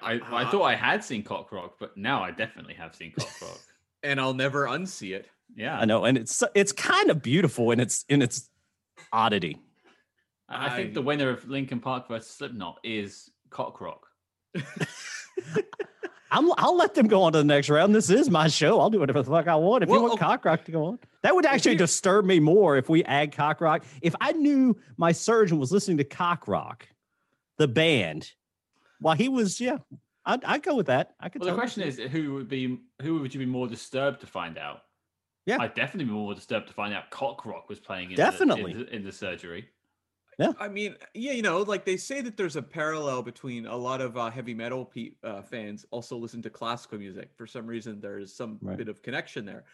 I, 0.01 0.19
I 0.31 0.45
thought 0.49 0.63
I 0.63 0.75
had 0.75 1.03
seen 1.03 1.23
Cock 1.23 1.51
Rock, 1.51 1.75
but 1.79 1.95
now 1.97 2.23
I 2.23 2.31
definitely 2.31 2.73
have 2.75 2.95
seen 2.95 3.11
Cock 3.17 3.29
Rock. 3.41 3.59
And 4.03 4.19
I'll 4.19 4.33
never 4.33 4.65
unsee 4.65 5.15
it. 5.15 5.27
Yeah, 5.55 5.77
I 5.79 5.85
know, 5.85 6.05
and 6.05 6.17
it's 6.17 6.43
it's 6.53 6.71
kind 6.71 7.09
of 7.09 7.21
beautiful 7.23 7.71
in 7.71 7.79
its 7.79 8.05
in 8.07 8.21
its 8.21 8.49
oddity. 9.11 9.57
I, 10.47 10.67
I 10.67 10.75
think 10.75 10.93
the 10.93 11.01
winner 11.01 11.29
of 11.29 11.47
Linkin 11.49 11.79
Park 11.79 12.07
versus 12.07 12.29
Slipknot 12.31 12.77
is 12.83 13.29
Cock 13.49 13.81
Rock. 13.81 14.05
I'm, 16.31 16.51
I'll 16.59 16.77
let 16.77 16.93
them 16.93 17.07
go 17.07 17.23
on 17.23 17.31
to 17.31 17.39
the 17.39 17.43
next 17.43 17.69
round. 17.69 17.95
This 17.95 18.11
is 18.11 18.29
my 18.29 18.47
show. 18.47 18.79
I'll 18.79 18.91
do 18.91 18.99
whatever 18.99 19.23
the 19.23 19.31
fuck 19.31 19.47
I 19.47 19.55
want. 19.55 19.83
If 19.83 19.89
Well, 19.89 19.97
you 19.99 20.03
want 20.03 20.13
okay. 20.13 20.25
cock 20.25 20.45
rock 20.45 20.63
to 20.65 20.71
go 20.71 20.85
on, 20.85 20.99
that 21.23 21.33
would 21.33 21.45
actually 21.47 21.71
you- 21.71 21.77
disturb 21.79 22.23
me 22.25 22.39
more 22.39 22.77
if 22.77 22.87
we 22.87 23.03
add 23.05 23.31
cock 23.31 23.61
rock. 23.61 23.83
If 24.03 24.15
I 24.21 24.33
knew 24.33 24.77
my 24.97 25.11
surgeon 25.11 25.57
was 25.57 25.71
listening 25.71 25.97
to 25.97 26.03
cock 26.03 26.47
rock, 26.47 26.87
the 27.57 27.67
band, 27.67 28.31
while 28.99 29.15
he 29.15 29.29
was, 29.29 29.59
yeah, 29.61 29.77
I'd, 30.25 30.43
I'd 30.43 30.63
go 30.63 30.75
with 30.75 30.87
that. 30.87 31.15
I 31.19 31.29
could. 31.29 31.41
Well, 31.41 31.51
the 31.51 31.57
question 31.57 31.83
see- 31.91 32.03
is, 32.03 32.11
who 32.11 32.33
would 32.35 32.47
be 32.49 32.79
who 33.01 33.19
would 33.19 33.33
you 33.33 33.39
be 33.39 33.45
more 33.45 33.67
disturbed 33.67 34.21
to 34.21 34.27
find 34.27 34.57
out? 34.57 34.81
Yeah. 35.45 35.57
I'd 35.59 35.73
definitely 35.73 36.05
be 36.05 36.11
more 36.11 36.35
disturbed 36.35 36.67
to 36.67 36.73
find 36.73 36.93
out 36.93 37.09
Cock 37.09 37.45
Rock 37.45 37.69
was 37.69 37.79
playing 37.79 38.11
in 38.11 38.17
Definitely. 38.17 38.73
the, 38.73 38.79
in, 38.81 38.85
the, 38.85 38.95
in 38.97 39.03
the 39.03 39.11
surgery. 39.11 39.69
Yeah. 40.37 40.51
I 40.59 40.67
mean, 40.67 40.95
yeah, 41.15 41.31
you 41.31 41.41
know, 41.41 41.61
like 41.63 41.85
they 41.85 41.97
say 41.97 42.21
that 42.21 42.37
there's 42.37 42.55
a 42.55 42.61
parallel 42.61 43.23
between 43.23 43.65
a 43.65 43.75
lot 43.75 43.99
of 43.99 44.15
uh, 44.15 44.29
heavy 44.29 44.53
metal 44.53 44.85
pe- 44.85 45.11
uh, 45.23 45.41
fans 45.41 45.85
also 45.91 46.17
listen 46.17 46.41
to 46.43 46.49
classical 46.49 46.97
music. 46.99 47.31
For 47.35 47.47
some 47.47 47.65
reason, 47.65 47.99
there 47.99 48.19
is 48.19 48.35
some 48.35 48.59
Right. 48.61 48.77
bit 48.77 48.87
of 48.89 49.01
connection 49.01 49.43
there. 49.43 49.65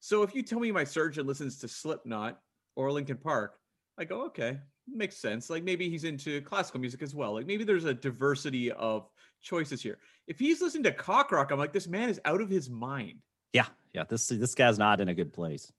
So 0.00 0.22
if 0.22 0.34
you 0.34 0.42
tell 0.42 0.60
me 0.60 0.70
my 0.70 0.84
surgeon 0.84 1.26
listens 1.26 1.58
to 1.58 1.68
Slipknot 1.68 2.40
or 2.76 2.92
Linkin 2.92 3.16
Park, 3.18 3.58
I 3.98 4.04
go, 4.04 4.26
okay, 4.26 4.58
makes 4.88 5.16
sense. 5.16 5.50
Like 5.50 5.64
maybe 5.64 5.88
he's 5.88 6.04
into 6.04 6.40
classical 6.42 6.80
music 6.80 7.02
as 7.02 7.14
well. 7.14 7.34
Like 7.34 7.46
maybe 7.46 7.64
there's 7.64 7.84
a 7.84 7.94
diversity 7.94 8.70
of 8.72 9.08
choices 9.42 9.82
here. 9.82 9.98
If 10.26 10.38
he's 10.38 10.60
listening 10.60 10.84
to 10.84 10.92
cock 10.92 11.32
rock, 11.32 11.50
I'm 11.50 11.58
like, 11.58 11.72
this 11.72 11.86
man 11.86 12.08
is 12.08 12.20
out 12.24 12.40
of 12.40 12.50
his 12.50 12.68
mind. 12.70 13.20
Yeah, 13.52 13.66
yeah. 13.92 14.04
This 14.08 14.28
this 14.28 14.54
guy's 14.54 14.78
not 14.78 15.00
in 15.00 15.08
a 15.08 15.14
good 15.14 15.32
place. 15.32 15.72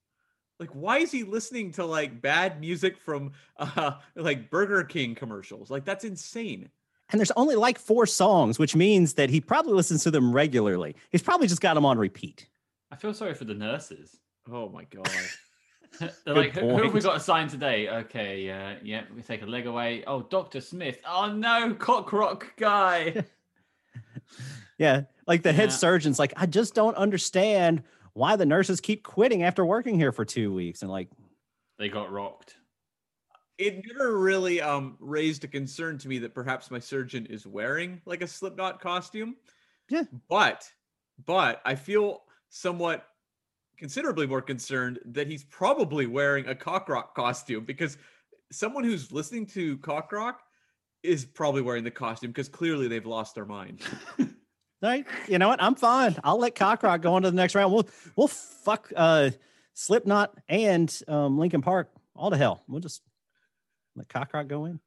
Like, 0.60 0.70
why 0.70 1.00
is 1.00 1.12
he 1.12 1.24
listening 1.24 1.72
to 1.74 1.86
like 1.86 2.22
bad 2.22 2.62
music 2.62 2.98
from 2.98 3.34
uh 3.58 3.94
like 4.16 4.50
Burger 4.50 4.84
King 4.84 5.16
commercials? 5.16 5.70
Like, 5.70 5.86
that's 5.86 6.06
insane. 6.06 6.70
And 7.10 7.20
there's 7.20 7.32
only 7.32 7.56
like 7.56 7.78
four 7.78 8.08
songs, 8.08 8.58
which 8.58 8.76
means 8.76 9.14
that 9.14 9.30
he 9.30 9.40
probably 9.40 9.74
listens 9.74 10.04
to 10.04 10.12
them 10.12 10.34
regularly. 10.34 10.96
He's 11.12 11.22
probably 11.22 11.48
just 11.48 11.62
got 11.62 11.76
them 11.76 11.86
on 11.86 12.00
repeat. 12.00 12.48
I 12.92 12.96
feel 12.96 13.14
sorry 13.14 13.36
for 13.36 13.46
the 13.46 13.54
nurses. 13.54 14.18
Oh 14.50 14.70
my 14.70 14.86
god. 14.86 15.10
They're 16.00 16.36
like, 16.36 16.54
who, 16.54 16.70
who 16.70 16.84
have 16.84 16.94
we 16.94 17.02
got 17.02 17.18
assigned 17.18 17.50
today? 17.50 17.90
Okay, 17.90 18.50
uh, 18.50 18.76
yeah, 18.84 19.04
we 19.16 19.22
take 19.22 19.42
a 19.42 19.46
leg 19.46 19.68
away. 19.68 20.04
Oh, 20.06 20.22
Doctor 20.24 20.62
Smith. 20.62 21.00
Oh 21.08 21.32
no, 21.32 21.74
Cock 21.76 22.12
Rock 22.14 22.56
guy. 22.58 23.24
Yeah, 24.78 25.04
like 25.26 25.42
the 25.42 25.54
head 25.54 25.72
surgeon's 25.72 26.20
like, 26.20 26.34
I 26.36 26.48
just 26.48 26.74
don't 26.76 26.98
understand 26.98 27.84
why 28.12 28.36
the 28.36 28.46
nurses 28.46 28.82
keep 28.82 29.04
quitting 29.04 29.44
after 29.44 29.66
working 29.66 29.98
here 29.98 30.12
for 30.12 30.26
two 30.26 30.54
weeks. 30.54 30.82
And 30.82 30.92
like, 30.92 31.08
they 31.80 31.88
got 31.88 32.12
rocked. 32.12 32.56
it 33.58 33.82
never 33.88 34.18
really 34.20 34.60
um 34.62 34.98
raised 35.00 35.46
a 35.46 35.48
concern 35.48 35.98
to 36.00 36.10
me 36.10 36.18
that 36.20 36.34
perhaps 36.34 36.70
my 36.72 36.80
surgeon 36.80 37.26
is 37.28 37.48
wearing 37.48 38.02
like 38.06 38.22
a 38.22 38.28
Slipknot 38.28 38.82
costume. 38.82 39.38
Yeah. 39.90 40.04
But 40.30 40.70
but 41.26 41.62
I 41.64 41.76
feel 41.76 42.24
somewhat 42.50 43.08
considerably 43.78 44.28
more 44.28 44.42
concerned 44.42 45.00
that 45.06 45.28
he's 45.28 45.44
probably 45.44 46.06
wearing 46.08 46.48
a 46.48 46.56
cock 46.56 46.90
rock 46.90 47.16
costume 47.16 47.66
because 47.66 47.98
someone 48.52 48.84
who's 48.84 49.12
listening 49.12 49.46
to 49.48 49.78
cock 49.80 50.12
rock 50.12 50.42
is 51.04 51.26
probably 51.26 51.62
wearing 51.62 51.84
the 51.84 51.92
costume 51.92 52.32
because 52.32 52.50
clearly 52.50 52.88
they've 52.88 53.06
lost 53.06 53.36
their 53.36 53.46
mind. 53.46 53.82
right, 54.82 55.06
you 55.28 55.38
know 55.38 55.48
what? 55.48 55.62
I'm 55.62 55.76
fine. 55.76 56.16
I'll 56.24 56.40
let 56.40 56.56
Cockrock 56.56 57.02
go 57.02 57.14
on 57.14 57.22
to 57.24 57.30
the 57.32 57.36
next 57.36 57.56
round. 57.56 57.72
We'll 57.74 57.88
we'll 58.16 58.28
fuck 58.28 58.92
uh 58.96 59.32
Slipknot 59.74 60.38
and 60.50 61.02
um 61.08 61.38
Linkin 61.38 61.62
Park 61.62 61.92
all 62.16 62.32
to 62.32 62.38
hell. 62.38 62.64
We'll 62.68 62.82
just 62.82 63.02
let 63.96 64.08
Cockrock 64.08 64.48
go 64.48 64.66
in. 64.66 64.80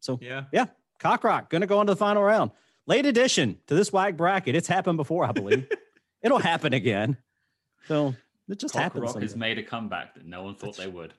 So 0.00 0.18
Yeah. 0.20 0.44
yeah, 0.52 0.66
Cockrock 1.00 1.48
gonna 1.50 1.66
go 1.66 1.78
on 1.78 1.86
to 1.86 1.92
the 1.92 1.96
final 1.98 2.22
round. 2.22 2.50
Late 2.86 3.06
addition 3.06 3.58
to 3.66 3.74
this 3.74 3.92
wag 3.92 4.16
bracket. 4.16 4.54
It's 4.54 4.68
happened 4.68 4.96
before, 4.96 5.24
I 5.24 5.32
believe. 5.32 5.66
It'll 6.22 6.38
happen 6.38 6.72
again. 6.72 7.16
So 7.88 8.14
it 8.48 8.58
just 8.58 8.74
Cock 8.74 8.82
happens. 8.82 9.02
Rock 9.14 9.22
has 9.22 9.36
made 9.36 9.58
a 9.58 9.62
comeback 9.62 10.14
that 10.14 10.26
no 10.26 10.42
one 10.42 10.54
thought 10.54 10.76
they 10.76 10.86
would. 10.86 11.12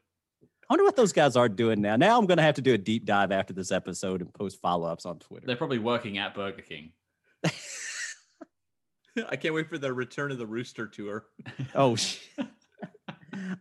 I 0.43 0.73
wonder 0.73 0.83
what 0.83 0.97
those 0.97 1.13
guys 1.13 1.35
are 1.37 1.47
doing 1.47 1.79
now. 1.81 1.95
Now 1.95 2.17
I'm 2.19 2.25
going 2.25 2.37
to 2.37 2.43
have 2.43 2.55
to 2.55 2.61
do 2.61 2.73
a 2.73 2.77
deep 2.77 3.05
dive 3.05 3.31
after 3.31 3.53
this 3.53 3.71
episode 3.71 4.21
and 4.21 4.33
post 4.33 4.59
follow 4.59 4.87
ups 4.87 5.05
on 5.05 5.19
Twitter. 5.19 5.45
They're 5.47 5.55
probably 5.55 5.79
working 5.79 6.17
at 6.17 6.35
Burger 6.35 6.61
King. 6.61 6.91
I 9.29 9.35
can't 9.37 9.53
wait 9.55 9.69
for 9.69 9.77
the 9.77 9.93
return 9.93 10.31
of 10.31 10.37
the 10.37 10.45
Rooster 10.45 10.87
tour. 10.87 11.25
Oh, 11.73 11.95
sh- 11.95 12.19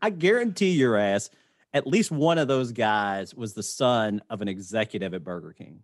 I 0.03 0.11
guarantee 0.11 0.71
your 0.71 0.97
ass, 0.97 1.31
at 1.73 1.87
least 1.87 2.11
one 2.11 2.39
of 2.39 2.49
those 2.49 2.73
guys 2.73 3.35
was 3.35 3.55
the 3.55 3.63
son 3.63 4.21
of 4.29 4.43
an 4.43 4.49
executive 4.49 5.15
at 5.15 5.23
Burger 5.23 5.53
King. 5.53 5.83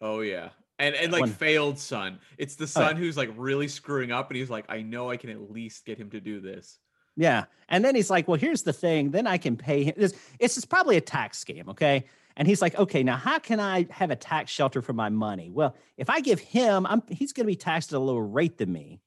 Oh 0.00 0.20
yeah. 0.20 0.50
And 0.78 0.94
and 0.94 1.12
like 1.12 1.20
One- 1.20 1.30
failed 1.30 1.78
son. 1.78 2.18
It's 2.38 2.56
the 2.56 2.64
Oh, 2.64 2.66
son 2.66 2.96
who's 2.96 3.16
like 3.16 3.30
really 3.36 3.68
screwing 3.68 4.10
up 4.12 4.30
and 4.30 4.36
he's 4.36 4.50
like, 4.50 4.64
I 4.68 4.82
know 4.82 5.10
I 5.10 5.16
can 5.16 5.30
at 5.30 5.50
least 5.50 5.84
get 5.84 5.98
him 5.98 6.10
to 6.10 6.20
do 6.20 6.40
this. 6.40 6.78
Yeah. 7.16 7.44
And 7.68 7.84
then 7.84 7.94
he's 7.94 8.10
like, 8.10 8.26
well, 8.26 8.38
here's 8.38 8.62
the 8.64 8.72
thing. 8.72 9.12
Then 9.12 9.26
I 9.28 9.38
can 9.38 9.56
pay 9.56 9.84
him. 9.84 9.94
It's, 9.96 10.14
it's 10.40 10.56
just 10.56 10.68
probably 10.68 10.96
a 10.96 11.00
tax 11.00 11.42
scam. 11.44 11.68
Okay. 11.68 12.04
And 12.36 12.48
he's 12.48 12.60
like, 12.60 12.76
okay, 12.76 13.04
now 13.04 13.16
how 13.16 13.38
can 13.38 13.60
I 13.60 13.86
have 13.90 14.10
a 14.10 14.16
tax 14.16 14.50
shelter 14.50 14.82
for 14.82 14.92
my 14.92 15.08
money? 15.10 15.48
Well, 15.50 15.76
if 15.96 16.10
I 16.10 16.20
give 16.20 16.40
him, 16.40 16.84
I'm, 16.86 17.04
he's 17.08 17.32
going 17.32 17.46
to 17.46 17.52
be 17.52 17.56
taxed 17.56 17.92
at 17.92 17.96
a 17.96 18.00
lower 18.00 18.24
rate 18.24 18.58
than 18.58 18.72
me. 18.72 19.00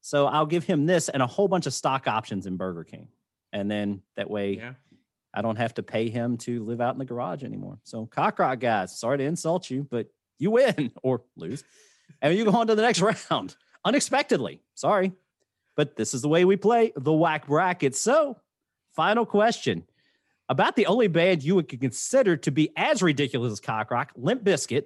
So 0.00 0.26
I'll 0.26 0.46
give 0.46 0.64
him 0.64 0.84
this 0.84 1.08
and 1.08 1.22
a 1.22 1.26
whole 1.28 1.46
bunch 1.46 1.66
of 1.66 1.72
stock 1.74 2.08
options 2.08 2.46
in 2.46 2.56
Burger 2.56 2.82
King. 2.82 3.06
And 3.52 3.70
then 3.70 4.02
that 4.16 4.28
way 4.28 4.54
Yeah. 4.56 4.72
I 5.32 5.42
don't 5.42 5.56
have 5.56 5.74
to 5.74 5.84
pay 5.84 6.08
him 6.08 6.36
to 6.38 6.64
live 6.64 6.80
out 6.80 6.94
in 6.94 6.98
the 6.98 7.04
garage 7.04 7.44
anymore. 7.44 7.78
So 7.84 8.06
cockrock 8.06 8.58
guys, 8.58 8.98
sorry 8.98 9.18
to 9.18 9.24
insult 9.24 9.70
you, 9.70 9.86
but 9.88 10.08
you 10.44 10.52
win 10.52 10.92
or 11.02 11.22
lose. 11.36 11.64
And 12.22 12.36
you 12.36 12.44
go 12.44 12.52
on 12.52 12.68
to 12.68 12.74
the 12.74 12.82
next 12.82 13.00
round 13.30 13.56
unexpectedly. 13.84 14.60
Sorry. 14.74 15.12
But 15.76 15.96
this 15.96 16.14
is 16.14 16.22
the 16.22 16.28
way 16.28 16.44
we 16.44 16.56
play 16.56 16.92
the 16.96 17.12
whack 17.12 17.48
bracket. 17.48 17.96
So, 17.96 18.38
final 18.94 19.26
question 19.26 19.84
about 20.48 20.76
the 20.76 20.86
only 20.86 21.08
band 21.08 21.42
you 21.42 21.56
would 21.56 21.68
consider 21.68 22.36
to 22.36 22.50
be 22.52 22.70
as 22.76 23.02
ridiculous 23.02 23.52
as 23.52 23.60
Cockrock, 23.60 24.10
Limp 24.14 24.44
Bizkit, 24.44 24.84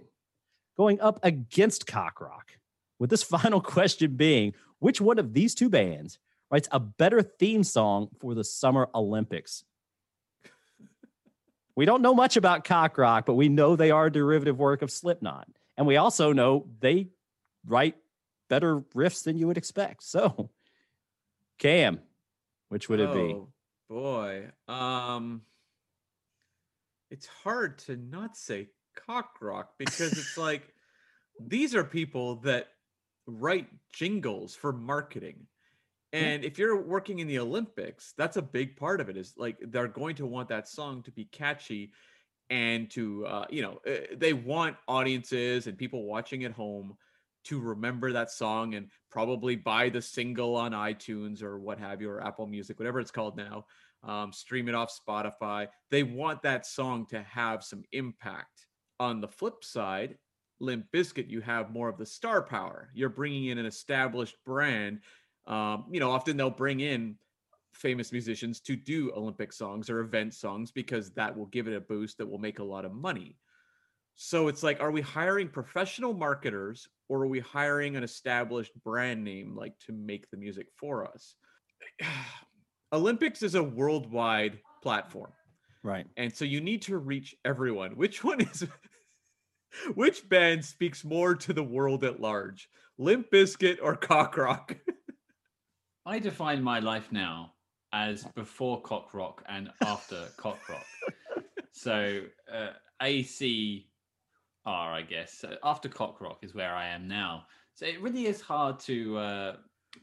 going 0.77 1.01
up 1.01 1.21
against 1.23 1.87
Cockrock. 1.87 2.57
With 2.99 3.11
this 3.11 3.23
final 3.37 3.61
question 3.61 4.16
being, 4.16 4.55
which 4.79 5.01
one 5.01 5.18
of 5.18 5.35
these 5.35 5.55
two 5.55 5.68
bands 5.68 6.18
writes 6.51 6.68
a 6.73 6.81
better 6.81 7.21
theme 7.21 7.64
song 7.64 8.09
for 8.21 8.35
the 8.35 8.44
Summer 8.44 8.88
Olympics? 8.94 9.64
We 11.79 11.85
don't 11.85 12.03
know 12.03 12.12
much 12.12 12.37
about 12.37 12.64
Cockrock, 12.64 13.25
but 13.25 13.35
we 13.35 13.49
know 13.49 13.77
they 13.77 13.93
are 13.93 14.07
a 14.07 14.11
derivative 14.11 14.59
work 14.59 14.83
of 14.83 14.91
Slipknot. 14.91 15.47
And 15.77 15.87
we 15.87 15.97
also 15.97 16.33
know 16.33 16.67
they 16.81 17.11
write 17.64 17.95
better 18.49 18.81
riffs 18.97 19.23
than 19.23 19.38
you 19.38 19.47
would 19.47 19.57
expect. 19.57 20.03
So, 20.03 20.51
Cam, 21.61 22.01
which 22.69 22.88
would 22.88 22.99
it 22.99 23.12
be? 23.12 23.33
Oh, 23.33 23.49
Boy, 23.88 24.51
um, 24.67 25.43
it's 27.12 27.29
hard 27.45 27.79
to 27.87 27.97
not 27.97 28.37
say 28.37 28.71
cock 29.07 29.37
rock 29.41 29.75
because 29.79 30.19
it's 30.19 30.37
like 30.37 30.75
these 31.41 31.77
are 31.77 31.85
people 31.85 32.41
that 32.41 32.67
write 33.29 33.69
jingles 33.93 34.57
for 34.57 34.73
marketing. 34.73 35.47
And 36.12 36.44
if 36.44 36.59
you're 36.59 36.81
working 36.81 37.18
in 37.18 37.27
the 37.27 37.38
Olympics, 37.38 38.14
that's 38.16 38.38
a 38.38 38.42
big 38.42 38.77
part 38.77 39.01
of 39.01 39.09
it. 39.09 39.16
Is 39.16 39.35
like 39.37 39.59
they're 39.61 39.88
going 39.88 40.16
to 40.16 40.27
want 40.27 40.49
that 40.49 40.68
song 40.68 41.03
to 41.03 41.11
be 41.11 41.27
catchy, 41.27 41.92
and 42.51 42.90
to 42.90 43.27
uh, 43.27 43.47
you 43.51 43.62
know 43.62 43.81
uh, 43.87 44.14
they 44.16 44.33
want 44.33 44.77
audiences 44.87 45.66
and 45.66 45.77
people 45.77 46.05
watching 46.05 46.44
at 46.44 46.53
home 46.53 46.97
to 47.44 47.61
remember 47.61 48.12
that 48.12 48.31
song 48.31 48.75
and 48.75 48.90
probably 49.11 49.57
buy 49.57 49.88
the 49.88 50.03
single 50.03 50.57
on 50.57 50.73
iTunes 50.73 51.42
or 51.42 51.59
what 51.59 51.79
have 51.79 52.01
you, 52.01 52.11
or 52.11 52.25
Apple 52.25 52.47
Music, 52.47 52.79
whatever 52.79 53.01
it's 53.01 53.11
called 53.11 53.37
now. 53.37 53.64
Um, 54.05 54.33
stream 54.33 54.68
it 54.68 54.75
off 54.75 54.97
Spotify. 54.97 55.68
They 55.90 56.05
want 56.05 56.42
that 56.42 56.66
song 56.66 57.07
to 57.07 57.23
have 57.23 57.64
some 57.64 57.83
impact. 57.92 58.66
On 59.01 59.21
the 59.21 59.29
flip 59.29 59.62
side, 59.64 60.16
Limp 60.61 60.87
Bizkit, 60.92 61.29
you 61.29 61.40
have 61.40 61.71
more 61.71 61.88
of 61.88 61.99
the 61.99 62.07
star 62.07 62.42
power. 62.42 62.90
You're 62.94 63.09
bringing 63.09 63.47
in 63.47 63.59
an 63.59 63.66
established 63.66 64.37
brand. 64.44 65.01
Um, 65.48 65.87
you 65.90 65.98
know, 65.98 66.11
often 66.11 66.37
they'll 66.37 66.50
bring 66.50 66.80
in 66.80 67.16
famous 67.72 68.12
musicians 68.12 68.61
to 68.61 68.76
do 68.76 69.12
Olympic 69.16 69.52
songs 69.52 69.88
or 69.88 70.00
event 70.00 70.34
songs 70.34 70.70
because 70.70 71.11
that 71.11 71.37
will 71.37 71.46
give 71.46 71.68
it 71.68 71.76
a 71.76 71.80
boost 71.80 72.18
that 72.18 72.26
will 72.28 72.38
make 72.38 72.58
a 72.58 72.64
lot 72.64 72.84
of 72.84 72.92
money. 72.92 73.37
So 74.14 74.48
it's 74.48 74.62
like, 74.62 74.80
are 74.80 74.90
we 74.90 75.00
hiring 75.00 75.48
professional 75.48 76.12
marketers 76.12 76.88
or 77.08 77.22
are 77.22 77.28
we 77.28 77.40
hiring 77.40 77.96
an 77.96 78.02
established 78.02 78.72
brand 78.84 79.22
name 79.24 79.56
like 79.56 79.78
to 79.87 79.92
make 79.92 80.28
the 80.30 80.37
music 80.37 80.66
for 80.76 81.06
us? 81.06 81.37
Olympics 82.92 83.42
is 83.42 83.54
a 83.54 83.62
worldwide 83.62 84.58
platform. 84.82 85.32
Right. 85.82 86.06
And 86.16 86.34
so 86.34 86.44
you 86.44 86.61
need 86.61 86.82
to 86.82 86.98
reach 86.98 87.37
everyone. 87.44 87.92
Which 87.96 88.24
one 88.24 88.40
is 88.40 88.66
which 89.94 90.26
band 90.28 90.64
speaks 90.64 91.04
more 91.04 91.34
to 91.34 91.52
the 91.52 91.62
world 91.62 92.02
at 92.02 92.20
large? 92.20 92.68
Limp 92.96 93.30
Bizkit 93.30 93.78
or 93.82 93.96
Cock 93.96 94.37
Rock? 94.37 94.76
I 96.09 96.18
define 96.18 96.62
my 96.62 96.79
life 96.79 97.12
now 97.12 97.53
as 97.92 98.25
before 98.35 98.81
cock 98.81 99.12
rock 99.12 99.44
and 99.47 99.68
after 99.83 100.25
cock 100.38 100.59
rock. 100.66 100.87
So 101.73 102.23
uh, 102.51 102.71
ACR, 103.03 103.85
I 104.66 105.03
guess. 105.03 105.35
So 105.35 105.57
after 105.62 105.90
cock 105.90 106.23
rock 106.23 106.38
is 106.40 106.55
where 106.55 106.75
I 106.75 106.88
am 106.88 107.09
now. 107.09 107.44
So 107.75 107.85
it 107.85 108.01
really 108.01 108.25
is 108.25 108.40
hard 108.40 108.81
to 108.81 109.18
uh, 109.18 109.57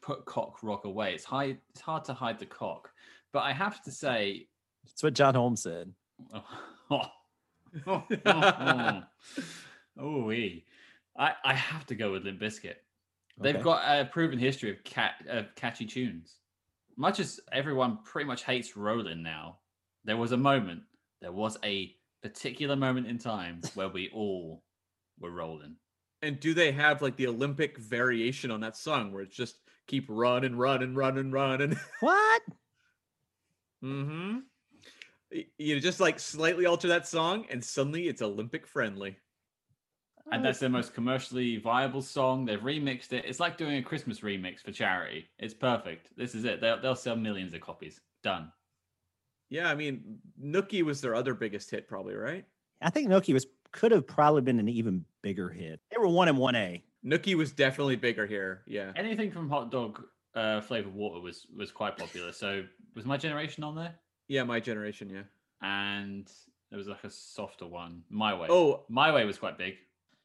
put 0.03 0.25
cock 0.25 0.61
rock 0.61 0.85
away. 0.85 1.15
It's 1.15 1.23
hard. 1.23 1.57
It's 1.71 1.81
hard 1.81 2.05
to 2.05 2.13
hide 2.13 2.37
the 2.37 2.45
cock. 2.45 2.91
But 3.33 3.39
I 3.39 3.51
have 3.51 3.81
to 3.85 3.91
say, 3.91 4.47
That's 4.85 5.01
what 5.01 5.15
John 5.15 5.33
Holmes 5.33 5.63
said. 5.63 5.91
oh, 6.91 7.01
oh, 7.87 8.03
oh, 8.27 9.03
oh, 9.99 10.31
I, 11.17 11.33
I 11.43 11.53
have 11.55 11.87
to 11.87 11.95
go 11.95 12.11
with 12.11 12.25
Limp 12.25 12.39
Bizkit. 12.39 12.75
They've 13.37 13.55
Okay. 13.55 13.63
got 13.63 13.99
a 13.99 14.05
proven 14.05 14.39
history 14.39 14.71
of 14.71 14.83
cat 14.83 15.15
of 15.27 15.53
catchy 15.55 15.85
tunes. 15.85 16.37
Much 16.97 17.19
as 17.19 17.39
everyone 17.51 17.99
pretty 18.03 18.25
much 18.27 18.43
hates 18.43 18.75
Rollin 18.77 19.21
now, 19.21 19.59
there 20.05 20.15
was 20.17 20.31
a 20.31 20.37
moment, 20.37 20.83
there 21.21 21.33
was 21.33 21.57
a 21.63 21.93
particular 22.23 22.75
moment 22.77 23.07
in 23.07 23.17
time 23.17 23.59
where 23.75 23.89
we 23.89 24.09
all 24.13 24.63
were 25.19 25.31
rolling. 25.31 25.75
and 26.21 26.39
do 26.39 26.53
they 26.53 26.71
have 26.71 27.01
like 27.01 27.15
the 27.17 27.27
Olympic 27.27 27.77
variation 27.77 28.49
on 28.51 28.61
that 28.61 28.77
song 28.77 29.11
where 29.11 29.21
it's 29.23 29.35
just 29.35 29.57
keep 29.87 30.05
run 30.09 30.43
and 30.45 30.57
run 30.59 30.81
and 30.81 30.95
run 30.97 31.17
and 31.17 31.31
run 31.33 31.61
and 31.61 31.77
What? 31.99 32.41
mm-hmm. 33.83 34.39
You 35.57 35.79
just 35.79 35.99
like 35.99 36.19
slightly 36.19 36.65
alter 36.65 36.87
that 36.87 37.07
song 37.07 37.45
and 37.49 37.63
suddenly 37.63 38.07
it's 38.07 38.21
Olympic 38.21 38.65
friendly. 38.65 39.17
And 40.31 40.43
that's 40.43 40.59
their 40.59 40.69
most 40.69 40.93
commercially 40.93 41.57
viable 41.57 42.01
song. 42.01 42.45
They've 42.45 42.59
remixed 42.59 43.13
it. 43.13 43.25
It's 43.25 43.39
like 43.39 43.57
doing 43.57 43.77
a 43.77 43.83
Christmas 43.83 44.21
remix 44.21 44.61
for 44.61 44.71
charity. 44.71 45.27
It's 45.37 45.53
perfect. 45.53 46.09
This 46.17 46.33
is 46.33 46.45
it. 46.45 46.61
They'll, 46.61 46.81
they'll 46.81 46.95
sell 46.95 47.15
millions 47.15 47.53
of 47.53 47.61
copies. 47.61 48.01
Done. 48.23 48.51
Yeah, 49.49 49.69
I 49.69 49.75
mean, 49.75 50.17
Nookie 50.43 50.83
was 50.83 50.99
their 51.01 51.13
other 51.13 51.35
biggest 51.35 51.69
hit, 51.69 51.87
probably, 51.87 52.15
right? 52.15 52.43
I 52.81 52.89
think 52.89 53.07
Nookie 53.09 53.33
was 53.33 53.45
could 53.71 53.91
have 53.91 54.07
probably 54.07 54.41
been 54.41 54.59
an 54.59 54.69
even 54.69 55.05
bigger 55.21 55.49
hit. 55.49 55.79
They 55.91 55.97
were 55.97 56.07
one 56.07 56.27
and 56.27 56.37
one 56.37 56.55
A. 56.55 56.83
Nookie 57.05 57.35
was 57.35 57.51
definitely 57.51 57.95
bigger 57.97 58.25
here. 58.25 58.63
Yeah. 58.65 58.93
Anything 58.95 59.31
from 59.31 59.49
Hot 59.49 59.69
Dog 59.69 60.01
uh, 60.33 60.61
flavored 60.61 60.93
water 60.93 61.19
was 61.19 61.45
was 61.55 61.71
quite 61.71 61.97
popular. 61.97 62.31
So 62.31 62.63
was 62.95 63.05
my 63.05 63.17
generation 63.17 63.63
on 63.63 63.75
there? 63.75 63.93
Yeah, 64.27 64.43
my 64.43 64.59
generation, 64.59 65.09
yeah. 65.09 65.21
And 65.61 66.31
there 66.69 66.77
was 66.77 66.87
like 66.87 67.03
a 67.03 67.09
softer 67.09 67.67
one. 67.67 68.03
My 68.09 68.33
way. 68.33 68.47
Oh, 68.49 68.85
My 68.89 69.11
way 69.11 69.25
was 69.25 69.37
quite 69.37 69.57
big. 69.57 69.75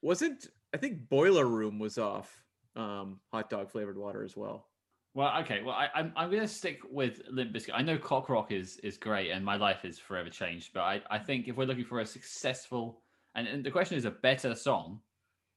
Wasn't 0.02 0.48
I 0.74 0.76
think 0.76 1.08
Boiler 1.08 1.46
Room 1.46 1.78
was 1.78 1.98
off 1.98 2.42
um 2.76 3.20
hot 3.32 3.50
dog 3.50 3.70
flavored 3.70 3.98
water 3.98 4.22
as 4.24 4.36
well. 4.36 4.66
Well, 5.12 5.40
okay. 5.40 5.60
Well, 5.62 5.74
I, 5.74 5.88
I'm 5.94 6.12
I'm 6.14 6.30
gonna 6.30 6.46
stick 6.46 6.80
with 6.88 7.22
Limp 7.28 7.52
Bizkit. 7.52 7.72
I 7.74 7.82
know 7.82 7.98
Cock 7.98 8.28
Rock 8.28 8.52
is 8.52 8.76
is 8.78 8.96
great, 8.96 9.30
and 9.30 9.44
my 9.44 9.56
life 9.56 9.84
is 9.84 9.98
forever 9.98 10.30
changed. 10.30 10.72
But 10.72 10.82
I, 10.82 11.02
I 11.10 11.18
think 11.18 11.48
if 11.48 11.56
we're 11.56 11.64
looking 11.64 11.84
for 11.84 12.00
a 12.00 12.06
successful 12.06 13.02
and, 13.34 13.48
and 13.48 13.64
the 13.64 13.70
question 13.72 13.98
is 13.98 14.04
a 14.04 14.10
better 14.12 14.54
song, 14.54 15.00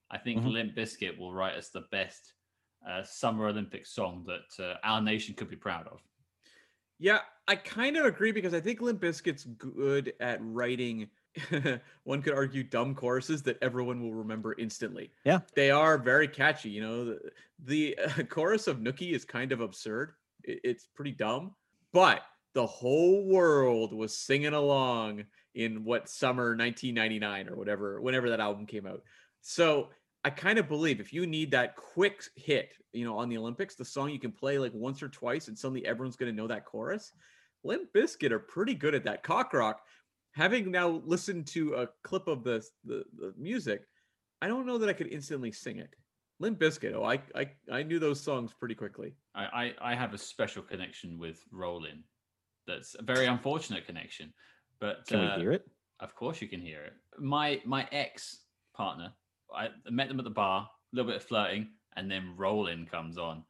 I 0.09 0.17
think 0.17 0.41
Mhm. 0.43 0.51
Limp 0.53 0.75
Bizkit 0.75 1.17
will 1.17 1.33
write 1.33 1.55
us 1.55 1.69
the 1.69 1.85
best 1.91 2.33
uh, 2.87 3.03
Summer 3.03 3.47
Olympic 3.47 3.85
song 3.85 4.25
that 4.27 4.63
uh, 4.63 4.77
our 4.83 5.01
nation 5.01 5.35
could 5.35 5.49
be 5.49 5.55
proud 5.55 5.87
of. 5.87 6.01
Yeah, 6.99 7.19
I 7.47 7.55
kind 7.55 7.97
of 7.97 8.05
agree 8.05 8.31
because 8.31 8.53
I 8.53 8.59
think 8.59 8.81
Limp 8.81 9.01
Bizkit's 9.01 9.45
good 9.45 10.13
at 10.19 10.39
writing 10.41 11.09
one 12.03 12.21
could 12.21 12.33
argue 12.33 12.63
dumb 12.63 12.95
choruses 12.95 13.41
that 13.43 13.57
everyone 13.61 14.01
will 14.01 14.13
remember 14.13 14.55
instantly. 14.57 15.11
Yeah. 15.25 15.39
They 15.55 15.71
are 15.71 15.97
very 15.97 16.27
catchy, 16.27 16.69
you 16.69 16.81
know. 16.81 17.05
The, 17.05 17.19
the 17.65 17.97
uh, 17.97 18.23
chorus 18.29 18.67
of 18.67 18.77
Nookie 18.79 19.11
is 19.13 19.25
kind 19.25 19.51
of 19.51 19.61
absurd. 19.61 20.13
It- 20.43 20.61
it's 20.63 20.87
pretty 20.87 21.11
dumb, 21.11 21.55
but 21.91 22.21
the 22.53 22.65
whole 22.65 23.25
world 23.25 23.93
was 23.93 24.17
singing 24.17 24.53
along 24.53 25.25
in 25.55 25.83
what 25.83 26.09
summer 26.09 26.55
1999 26.55 27.49
or 27.49 27.55
whatever 27.55 27.99
whenever 28.01 28.29
that 28.29 28.39
album 28.39 28.65
came 28.65 28.85
out. 28.85 29.01
So, 29.41 29.89
I 30.25 30.29
kind 30.29 30.57
of 30.57 30.69
believe 30.69 31.01
if 31.01 31.11
you 31.11 31.27
need 31.27 31.51
that 31.51 31.75
quick 31.75 32.23
hit, 32.35 32.73
you 32.93 33.03
know, 33.03 33.17
on 33.17 33.27
the 33.27 33.37
Olympics, 33.37 33.75
the 33.75 33.83
song 33.83 34.09
you 34.09 34.19
can 34.19 34.31
play 34.31 34.57
like 34.57 34.71
once 34.73 35.03
or 35.03 35.09
twice 35.09 35.49
and 35.49 35.59
suddenly 35.59 35.85
everyone's 35.85 36.15
going 36.15 36.31
to 36.31 36.35
know 36.35 36.47
that 36.47 36.63
chorus. 36.63 37.11
Limp 37.65 37.91
Bizkit 37.93 38.31
are 38.31 38.39
pretty 38.39 38.73
good 38.73 38.95
at 38.95 39.03
that. 39.03 39.23
Cock 39.23 39.53
Rock, 39.53 39.81
having 40.33 40.71
now 40.71 41.01
listened 41.05 41.47
to 41.47 41.75
a 41.75 41.87
clip 42.03 42.27
of 42.27 42.43
the, 42.43 42.63
the, 42.85 43.03
the 43.17 43.33
music, 43.37 43.81
I 44.41 44.47
don't 44.47 44.65
know 44.65 44.77
that 44.77 44.89
I 44.89 44.93
could 44.93 45.11
instantly 45.11 45.51
sing 45.51 45.79
it. 45.79 45.89
Limp 46.39 46.59
Bizkit, 46.59 46.93
oh, 46.93 47.03
I, 47.03 47.21
I, 47.35 47.49
I 47.71 47.83
knew 47.83 47.99
those 47.99 48.19
songs 48.19 48.53
pretty 48.53 48.75
quickly. 48.75 49.13
I, 49.35 49.43
I, 49.81 49.91
I 49.91 49.95
have 49.95 50.13
a 50.13 50.17
special 50.17 50.61
connection 50.61 51.17
with 51.17 51.43
Rollin. 51.51 52.03
That's 52.67 52.95
a 52.97 53.03
very 53.03 53.27
unfortunate 53.27 53.85
connection, 53.85 54.33
but 54.79 55.05
Can 55.07 55.19
uh, 55.19 55.35
we 55.35 55.41
hear 55.41 55.51
it? 55.51 55.67
Of 55.99 56.15
course, 56.15 56.41
you 56.41 56.47
can 56.47 56.59
hear 56.61 56.81
it. 56.81 56.93
My 57.19 57.61
my 57.65 57.87
ex 57.91 58.39
partner, 58.75 59.13
I 59.53 59.69
met 59.89 60.07
them 60.07 60.19
at 60.19 60.23
the 60.23 60.31
bar, 60.31 60.61
a 60.61 60.95
little 60.95 61.09
bit 61.11 61.21
of 61.21 61.27
flirting, 61.27 61.69
and 61.95 62.09
then 62.09 62.33
Rollin 62.37 62.89
comes 62.89 63.17
on. 63.17 63.43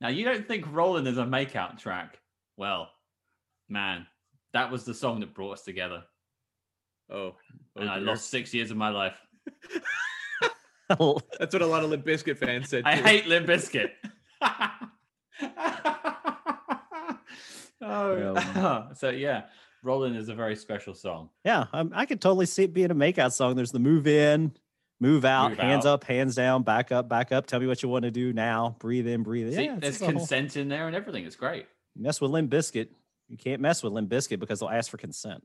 Now 0.00 0.08
you 0.08 0.24
don't 0.24 0.46
think 0.46 0.66
Rollin 0.66 1.06
is 1.06 1.18
a 1.18 1.24
makeout 1.24 1.78
track 1.78 2.20
well, 2.60 2.90
man, 3.70 4.06
that 4.52 4.70
was 4.70 4.84
the 4.84 4.92
song 4.92 5.20
that 5.20 5.34
brought 5.34 5.52
us 5.52 5.62
together. 5.62 6.02
Oh, 7.10 7.34
oh 7.76 7.80
and 7.80 7.88
I 7.90 7.98
lost 7.98 8.30
six 8.30 8.54
years 8.54 8.70
of 8.70 8.76
my 8.76 8.88
life. 8.90 9.16
That's 10.88 11.00
what 11.52 11.62
a 11.62 11.66
lot 11.66 11.84
of 11.84 11.90
Limp 11.90 12.04
Bizkit 12.04 12.36
fans 12.38 12.68
said. 12.68 12.82
I 12.84 12.96
too. 12.96 13.02
hate 13.04 13.26
Limp 13.26 13.46
Bizkit. 13.46 13.90
oh, 17.82 18.88
so 18.96 19.10
yeah, 19.10 19.44
Rolling 19.82 20.14
is 20.14 20.28
a 20.28 20.34
very 20.34 20.56
special 20.56 20.94
song. 20.94 21.30
Yeah, 21.44 21.66
um, 21.72 21.92
I 21.94 22.06
could 22.06 22.20
totally 22.20 22.46
see 22.46 22.64
it 22.64 22.74
being 22.74 22.90
a 22.90 22.94
makeout 22.94 23.32
song. 23.32 23.54
There's 23.56 23.72
the 23.72 23.78
move 23.78 24.06
in, 24.06 24.52
move 25.00 25.24
out, 25.24 25.50
Move 25.50 25.58
hands 25.58 25.86
out. 25.86 25.94
up, 25.94 26.04
hands 26.04 26.34
down, 26.34 26.62
back 26.62 26.92
up, 26.92 27.08
back 27.08 27.32
up. 27.32 27.46
Tell 27.46 27.60
me 27.60 27.66
what 27.66 27.82
you 27.82 27.88
want 27.88 28.04
to 28.04 28.10
do 28.10 28.32
now. 28.32 28.76
Breathe 28.80 29.06
in, 29.06 29.22
breathe 29.22 29.48
in. 29.48 29.54
See, 29.54 29.64
yeah, 29.64 29.76
there's 29.78 29.94
just 29.94 30.02
a 30.02 30.06
whole- 30.06 30.14
consent 30.14 30.56
in 30.56 30.68
there 30.68 30.86
and 30.86 30.96
everything. 30.96 31.24
It's 31.24 31.36
great. 31.36 31.66
mess 31.96 32.20
with 32.20 32.30
Limp 32.30 32.50
Bizkit. 32.50 32.88
You 33.28 33.36
can't 33.36 33.60
mess 33.60 33.82
with 33.82 33.92
Limp 33.92 34.10
Bizkit 34.10 34.40
because 34.40 34.60
they'll 34.60 34.68
ask 34.68 34.90
for 34.90 34.96
consent, 34.96 35.42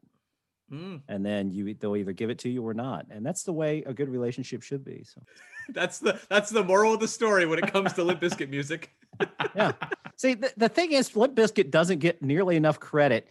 Mm, 0.71 1.01
and 1.07 1.23
then 1.23 1.51
you 1.51 1.75
they'll 1.75 1.95
either 1.95 2.11
give 2.11 2.29
it 2.29 2.39
to 2.39 2.49
you 2.49 2.65
or 2.67 2.73
not. 2.73 3.05
And 3.11 3.25
that's 3.25 3.43
the 3.43 3.53
way 3.53 3.83
a 3.85 3.93
good 3.93 4.09
relationship 4.09 4.63
should 4.63 4.83
be. 4.83 5.03
So 5.03 5.21
that's 5.69 5.99
the 5.99 6.19
that's 6.29 6.49
the 6.49 6.63
moral 6.63 6.93
of 6.93 6.99
the 6.99 7.07
story 7.07 7.45
when 7.45 7.59
it 7.59 7.71
comes 7.71 7.93
to 7.93 8.03
Limp 8.03 8.21
Bizkit 8.21 8.49
music. 8.49 8.91
yeah. 9.55 9.73
See, 10.15 10.33
the, 10.33 10.51
the 10.57 10.69
thing 10.69 10.91
is, 10.91 11.15
Limp 11.15 11.35
Bizkit 11.35 11.69
doesn't 11.69 11.99
get 11.99 12.21
nearly 12.21 12.55
enough 12.55 12.79
credit 12.79 13.27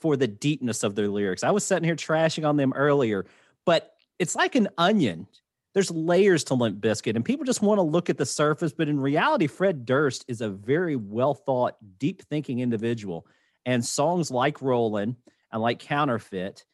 for 0.00 0.16
the 0.16 0.26
deepness 0.26 0.82
of 0.82 0.96
their 0.96 1.08
lyrics. 1.08 1.44
I 1.44 1.52
was 1.52 1.64
sitting 1.64 1.84
here 1.84 1.94
trashing 1.94 2.46
on 2.46 2.56
them 2.56 2.72
earlier, 2.74 3.26
but 3.64 3.94
it's 4.18 4.34
like 4.34 4.56
an 4.56 4.68
onion. 4.76 5.28
There's 5.74 5.90
layers 5.90 6.44
to 6.44 6.54
Limp 6.54 6.80
Bizkit, 6.80 7.14
and 7.14 7.24
people 7.24 7.46
just 7.46 7.62
want 7.62 7.78
to 7.78 7.82
look 7.82 8.10
at 8.10 8.18
the 8.18 8.26
surface. 8.26 8.72
But 8.72 8.88
in 8.88 9.00
reality, 9.00 9.46
Fred 9.46 9.86
Durst 9.86 10.24
is 10.28 10.40
a 10.40 10.48
very 10.48 10.96
well 10.96 11.32
thought, 11.32 11.76
deep 11.98 12.22
thinking 12.22 12.58
individual. 12.58 13.26
And 13.64 13.84
songs 13.84 14.30
like 14.30 14.60
Rollin' 14.60 15.16
and 15.52 15.62
like 15.62 15.78
Counterfeit, 15.78 16.64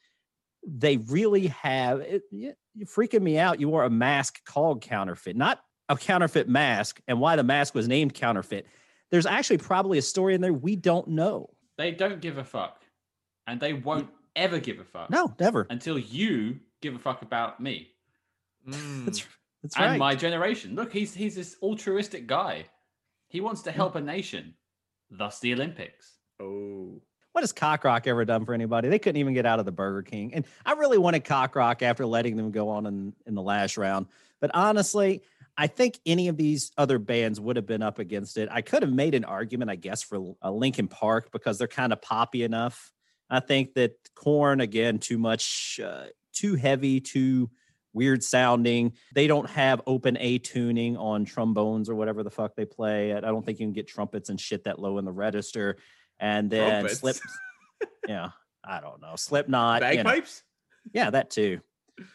they 0.66 0.96
really 0.96 1.48
have 1.48 2.00
it, 2.00 2.22
you're 2.30 2.54
freaking 2.84 3.22
me 3.22 3.38
out. 3.38 3.60
You 3.60 3.68
wore 3.68 3.84
a 3.84 3.90
mask 3.90 4.44
called 4.44 4.82
Counterfeit, 4.82 5.36
not 5.36 5.60
a 5.88 5.96
counterfeit 5.96 6.48
mask, 6.48 7.00
and 7.08 7.20
why 7.20 7.36
the 7.36 7.42
mask 7.44 7.74
was 7.74 7.88
named 7.88 8.14
Counterfeit. 8.14 8.66
There's 9.10 9.26
actually 9.26 9.58
probably 9.58 9.98
a 9.98 10.02
story 10.02 10.34
in 10.34 10.40
there 10.40 10.52
we 10.52 10.76
don't 10.76 11.08
know. 11.08 11.50
They 11.78 11.92
don't 11.92 12.20
give 12.20 12.38
a 12.38 12.44
fuck, 12.44 12.82
and 13.46 13.60
they 13.60 13.72
won't 13.72 14.08
ever 14.36 14.58
give 14.58 14.78
a 14.80 14.84
fuck. 14.84 15.10
No, 15.10 15.34
never. 15.40 15.66
until 15.70 15.98
you 15.98 16.60
give 16.82 16.94
a 16.94 16.98
fuck 16.98 17.22
about 17.22 17.60
me 17.60 17.88
Mm. 18.66 19.04
That's 19.06 19.26
that's 19.62 19.76
and 19.76 19.84
right. 19.86 19.98
my 19.98 20.14
generation. 20.14 20.74
Look, 20.76 20.92
he's 20.92 21.14
he's 21.14 21.34
this 21.34 21.56
altruistic 21.62 22.26
guy. 22.26 22.66
He 23.28 23.40
wants 23.40 23.62
to 23.62 23.72
help 23.72 23.96
a 23.96 24.00
nation, 24.00 24.54
thus 25.10 25.40
the 25.40 25.52
Olympics. 25.52 26.18
oh, 26.40 27.00
what 27.38 27.44
has 27.44 27.53
Cockrock 27.53 28.09
ever 28.09 28.24
done 28.24 28.44
for 28.44 28.53
anybody? 28.53 28.88
They 28.88 28.98
couldn't 28.98 29.20
even 29.20 29.33
get 29.33 29.46
out 29.46 29.61
of 29.61 29.64
the 29.64 29.70
Burger 29.70 30.03
King. 30.03 30.35
And 30.35 30.44
I 30.66 30.72
really 30.72 30.98
wanted 30.98 31.24
Cockrock 31.24 31.83
after 31.83 32.05
letting 32.05 32.37
them 32.37 32.51
go 32.51 32.68
on 32.70 32.85
in, 32.85 33.14
in 33.27 33.37
the 33.37 33.42
last 33.42 33.77
round. 33.77 34.07
But 34.40 34.51
honestly, 34.55 35.22
I 35.57 35.68
think 35.68 36.01
any 36.05 36.27
of 36.27 36.37
these 36.37 36.72
other 36.77 36.98
bands 36.98 37.40
would 37.40 37.55
have 37.55 37.64
been 37.64 37.81
up 37.81 38.01
against 38.01 38.38
it. 38.38 38.48
I 38.51 38.62
could 38.62 38.83
have 38.83 38.92
made 38.92 39.14
an 39.14 39.24
argument, 39.24 39.70
I 39.70 39.77
guess, 39.77 40.03
for 40.03 40.35
uh, 40.42 40.51
Linkin 40.51 40.88
Park 40.88 41.31
because 41.31 41.59
they're 41.59 41.68
kind 41.68 41.92
of 41.92 42.03
poppy 42.03 42.42
enough. 42.42 42.90
I 43.31 43.38
think 43.38 43.74
that 43.74 43.92
Korn 44.16 44.61
again 44.61 44.98
too 44.98 45.18
much, 45.18 45.79
uh, 45.81 46.07
too 46.33 46.57
heavy, 46.57 47.01
too 47.01 47.51
weird 47.92 48.24
sounding. 48.24 48.94
They 49.14 49.29
don't 49.29 49.48
have 49.51 49.81
open 49.87 50.16
A 50.18 50.38
tuning 50.38 50.96
on 50.96 51.24
trombones 51.24 51.88
or 51.88 51.94
whatever 51.94 52.24
the 52.24 52.31
fuck 52.31 52.57
they 52.57 52.64
play. 52.64 53.14
I 53.14 53.20
don't 53.20 53.46
think 53.46 53.61
you 53.61 53.66
can 53.66 53.72
get 53.72 53.87
trumpets 53.87 54.29
and 54.29 54.40
shit 54.40 54.64
that 54.64 54.81
low 54.81 54.98
in 54.98 55.05
the 55.05 55.12
register. 55.12 55.77
And 56.20 56.50
then 56.50 56.81
Trumpets. 56.83 57.00
slip, 57.00 57.16
yeah, 58.09 58.31
I 58.64 58.81
don't 58.81 59.00
know, 59.00 59.14
Slipknot, 59.16 59.83
you 59.83 59.98
know. 59.98 60.04
bagpipes. 60.04 60.42
Yeah, 60.92 61.11
that 61.11 61.31
too. 61.31 61.61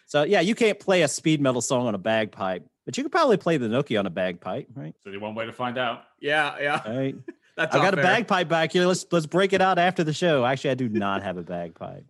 So 0.08 0.24
yeah, 0.24 0.42
you 0.42 0.56
can't 0.56 0.80
play 0.80 1.02
a 1.04 1.08
speed 1.08 1.42
metal 1.42 1.62
song 1.62 1.88
on 1.88 1.96
a 1.96 2.00
bagpipe, 2.00 2.66
but 2.86 2.98
you 2.98 3.04
could 3.04 3.12
probably 3.12 3.38
play 3.38 3.58
the 3.58 3.68
Nookie 3.68 3.98
on 4.00 4.06
a 4.06 4.10
bagpipe, 4.10 4.68
right? 4.76 4.96
So 5.04 5.12
the 5.12 5.18
one 5.20 5.36
way 5.36 5.46
to 5.46 5.54
find 5.54 5.78
out. 5.78 6.04
Yeah, 6.20 6.56
yeah. 6.60 6.90
Right. 6.90 7.16
That's 7.56 7.76
I've 7.76 7.82
got 7.82 7.94
not 7.96 8.00
a 8.00 8.02
bagpipe 8.02 8.48
back 8.48 8.72
here. 8.72 8.88
Let's 8.88 9.06
let's 9.12 9.28
break 9.28 9.54
it 9.54 9.62
out 9.62 9.78
after 9.78 10.04
the 10.04 10.14
show. 10.14 10.44
Actually, 10.44 10.72
I 10.72 10.76
do 10.76 10.90
not 10.90 11.22
have 11.22 11.38
a 11.38 11.44
bagpipe. 11.44 12.06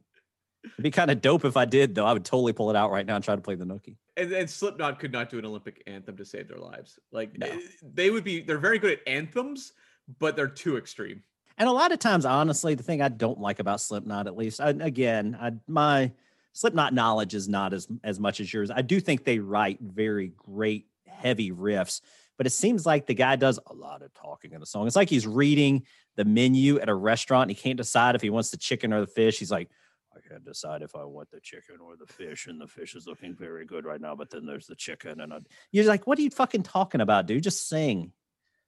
It'd 0.64 0.82
be 0.84 0.92
kind 0.92 1.12
of 1.12 1.20
dope 1.20 1.44
if 1.44 1.58
I 1.58 1.66
did, 1.66 1.94
though. 1.94 2.06
I 2.06 2.14
would 2.14 2.24
totally 2.24 2.54
pull 2.54 2.70
it 2.70 2.78
out 2.78 2.92
right 2.92 3.06
now 3.06 3.16
and 3.16 3.24
try 3.24 3.36
to 3.36 3.42
play 3.42 3.56
the 3.56 3.66
Nookie. 3.66 3.98
And, 4.16 4.32
and 4.32 4.50
Slipknot 4.50 5.00
could 5.00 5.12
not 5.12 5.30
do 5.30 5.38
an 5.38 5.46
Olympic 5.46 5.84
anthem 5.86 6.16
to 6.16 6.24
save 6.24 6.48
their 6.48 6.60
lives. 6.60 6.98
Like 7.12 7.38
No. 7.38 7.48
eh, 7.48 7.60
they 7.94 8.10
would 8.10 8.24
be. 8.24 8.42
They're 8.42 8.58
very 8.58 8.80
good 8.80 8.94
at 8.94 9.00
anthems, 9.06 9.74
but 10.20 10.38
they're 10.38 10.48
too 10.48 10.78
extreme. 10.78 11.24
And 11.58 11.70
a 11.70 11.72
lot 11.72 11.92
of 11.92 12.00
times, 12.00 12.26
honestly, 12.26 12.76
the 12.76 12.84
thing 12.84 13.02
I 13.02 13.10
don't 13.10 13.40
like 13.40 13.60
about 13.60 13.82
Slipknot, 13.82 14.28
at 14.28 14.36
least, 14.36 14.60
I, 14.60 14.70
again, 14.70 15.38
I, 15.40 15.52
my 15.68 16.12
Slipknot 16.54 16.94
knowledge 16.94 17.34
is 17.34 17.50
not 17.50 17.74
as 17.74 17.88
as 18.04 18.20
much 18.20 18.40
as 18.40 18.52
yours. 18.54 18.72
I 18.72 18.82
do 18.82 19.00
think 19.00 19.24
they 19.24 19.40
write 19.40 19.80
very 19.82 20.34
great, 20.38 20.88
heavy 21.08 21.52
riffs, 21.52 22.02
but 22.38 22.48
it 22.48 22.52
seems 22.52 22.86
like 22.86 23.08
the 23.08 23.14
guy 23.14 23.36
does 23.36 23.60
a 23.68 23.74
lot 23.74 24.02
of 24.02 24.14
talking 24.14 24.54
in 24.54 24.60
the 24.60 24.66
song. 24.66 24.86
It's 24.88 24.96
like 24.96 25.10
he's 25.10 25.28
reading 25.28 25.84
the 26.16 26.26
menu 26.26 26.80
at 26.80 26.90
a 26.90 26.96
restaurant. 26.96 27.50
He 27.50 27.56
can't 27.56 27.78
decide 27.78 28.16
if 28.16 28.22
he 28.22 28.30
wants 28.30 28.52
the 28.52 28.58
chicken 28.58 28.94
or 28.94 29.02
the 29.02 29.08
fish. 29.08 29.40
He's 29.40 29.52
like, 29.52 29.70
I 30.16 30.20
can't 30.28 30.46
decide 30.46 30.84
if 30.84 30.96
I 30.96 31.04
want 31.06 31.32
the 31.32 31.40
chicken 31.40 31.78
or 31.84 31.96
the 31.96 32.12
fish, 32.12 32.46
and 32.46 32.62
the 32.62 32.68
fish 32.68 32.96
is 32.96 33.08
looking 33.08 33.36
very 33.36 33.66
good 33.66 33.84
right 33.84 34.02
now. 34.02 34.16
But 34.16 34.30
then 34.30 34.46
there's 34.46 34.68
the 34.68 34.76
chicken, 34.76 35.22
and 35.22 35.34
I, 35.34 35.40
you're 35.72 35.86
like, 35.86 36.06
what 36.06 36.20
are 36.20 36.22
you 36.22 36.30
fucking 36.30 36.64
talking 36.64 37.02
about, 37.02 37.26
dude? 37.26 37.44
Just 37.44 37.68
sing. 37.68 38.12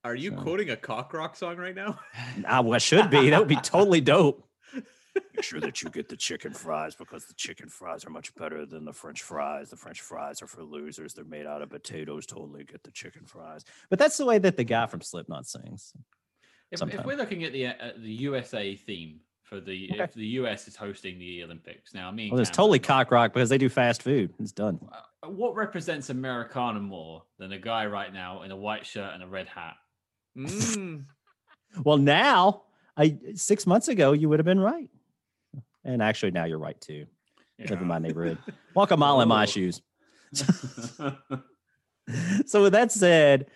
Are 0.06 0.14
you 0.16 0.30
So- 0.30 0.38
quoting 0.44 0.70
a 0.70 0.78
cock 0.78 1.14
rock 1.14 1.36
song 1.36 1.58
right 1.58 1.74
now? 1.76 2.00
I, 2.48 2.60
well, 2.62 2.76
I 2.76 2.78
should 2.78 3.10
be. 3.10 3.32
That 3.32 3.40
would 3.40 3.48
be 3.48 3.56
totally 3.58 4.02
dope. 4.02 4.48
Make 5.34 5.44
sure 5.44 5.60
that 5.62 5.82
you 5.82 5.90
get 5.90 6.10
the 6.10 6.18
chicken 6.18 6.54
fries 6.54 6.94
because 6.94 7.26
the 7.26 7.34
chicken 7.34 7.70
fries 7.70 8.06
are 8.06 8.10
much 8.12 8.36
better 8.36 8.66
than 8.66 8.86
the 8.86 8.94
French 8.94 9.24
fries. 9.24 9.70
The 9.70 9.78
French 9.78 10.02
fries 10.02 10.42
are 10.42 10.48
for 10.48 10.62
losers. 10.62 11.14
They're 11.14 11.24
made 11.26 11.48
out 11.48 11.62
of 11.62 11.70
potatoes. 11.70 12.26
Totally 12.26 12.66
get 12.66 12.84
the 12.84 12.92
chicken 12.92 13.26
fries. 13.26 13.64
But 13.90 13.98
that's 13.98 14.18
the 14.18 14.26
way 14.26 14.38
that 14.40 14.58
the 14.58 14.64
guy 14.66 14.86
from 14.88 15.02
Slipknot 15.02 15.48
sings. 15.48 15.94
If, 16.70 16.82
if 16.84 17.04
we're 17.06 17.16
looking 17.18 17.44
at 17.46 17.54
the 17.54 17.68
uh, 17.68 17.74
the 17.98 18.12
USA 18.12 18.76
theme 18.76 19.22
for 19.44 19.60
the 19.62 19.90
Okay. 19.94 20.04
if 20.04 20.14
the 20.14 20.26
US 20.40 20.68
is 20.68 20.76
hosting 20.76 21.18
the 21.18 21.44
Olympics 21.46 21.94
now, 21.94 22.10
I 22.10 22.12
mean, 22.12 22.32
Well, 22.32 22.42
it's 22.42 22.50
totally 22.50 22.80
cock 22.80 23.10
rock 23.10 23.34
because 23.34 23.50
they 23.50 23.58
do 23.58 23.70
fast 23.70 24.04
food. 24.04 24.34
It's 24.40 24.52
done. 24.52 24.80
What 25.26 25.56
represents 25.56 26.10
Americana 26.10 26.82
more 26.82 27.24
than 27.40 27.54
a 27.54 27.60
guy 27.60 27.86
right 27.86 28.14
now 28.14 28.42
in 28.44 28.52
a 28.52 28.56
white 28.58 28.86
shirt 28.86 29.14
and 29.14 29.24
a 29.24 29.28
red 29.28 29.48
hat? 29.48 29.76
Mm. 30.38 31.06
Well, 31.84 31.98
now, 31.98 32.64
I 32.98 33.18
six 33.36 33.66
months 33.68 33.88
ago, 33.88 34.12
you 34.14 34.30
would 34.30 34.40
have 34.40 34.46
been 34.46 34.60
right. 34.60 34.90
And 35.84 36.02
actually, 36.02 36.32
now 36.32 36.46
you're 36.46 36.60
right 36.60 36.80
too. 36.80 37.06
Live 37.60 37.82
in 37.82 37.88
my 37.88 38.00
neighborhood. 38.00 38.38
Walk 38.74 38.92
a 38.92 38.98
mile 38.98 39.22
in 39.22 39.28
my 39.30 39.44
Oh. 39.44 39.46
shoes. 39.46 39.82
so 42.46 42.64
with 42.64 42.74
that 42.74 42.92
said, 42.92 43.48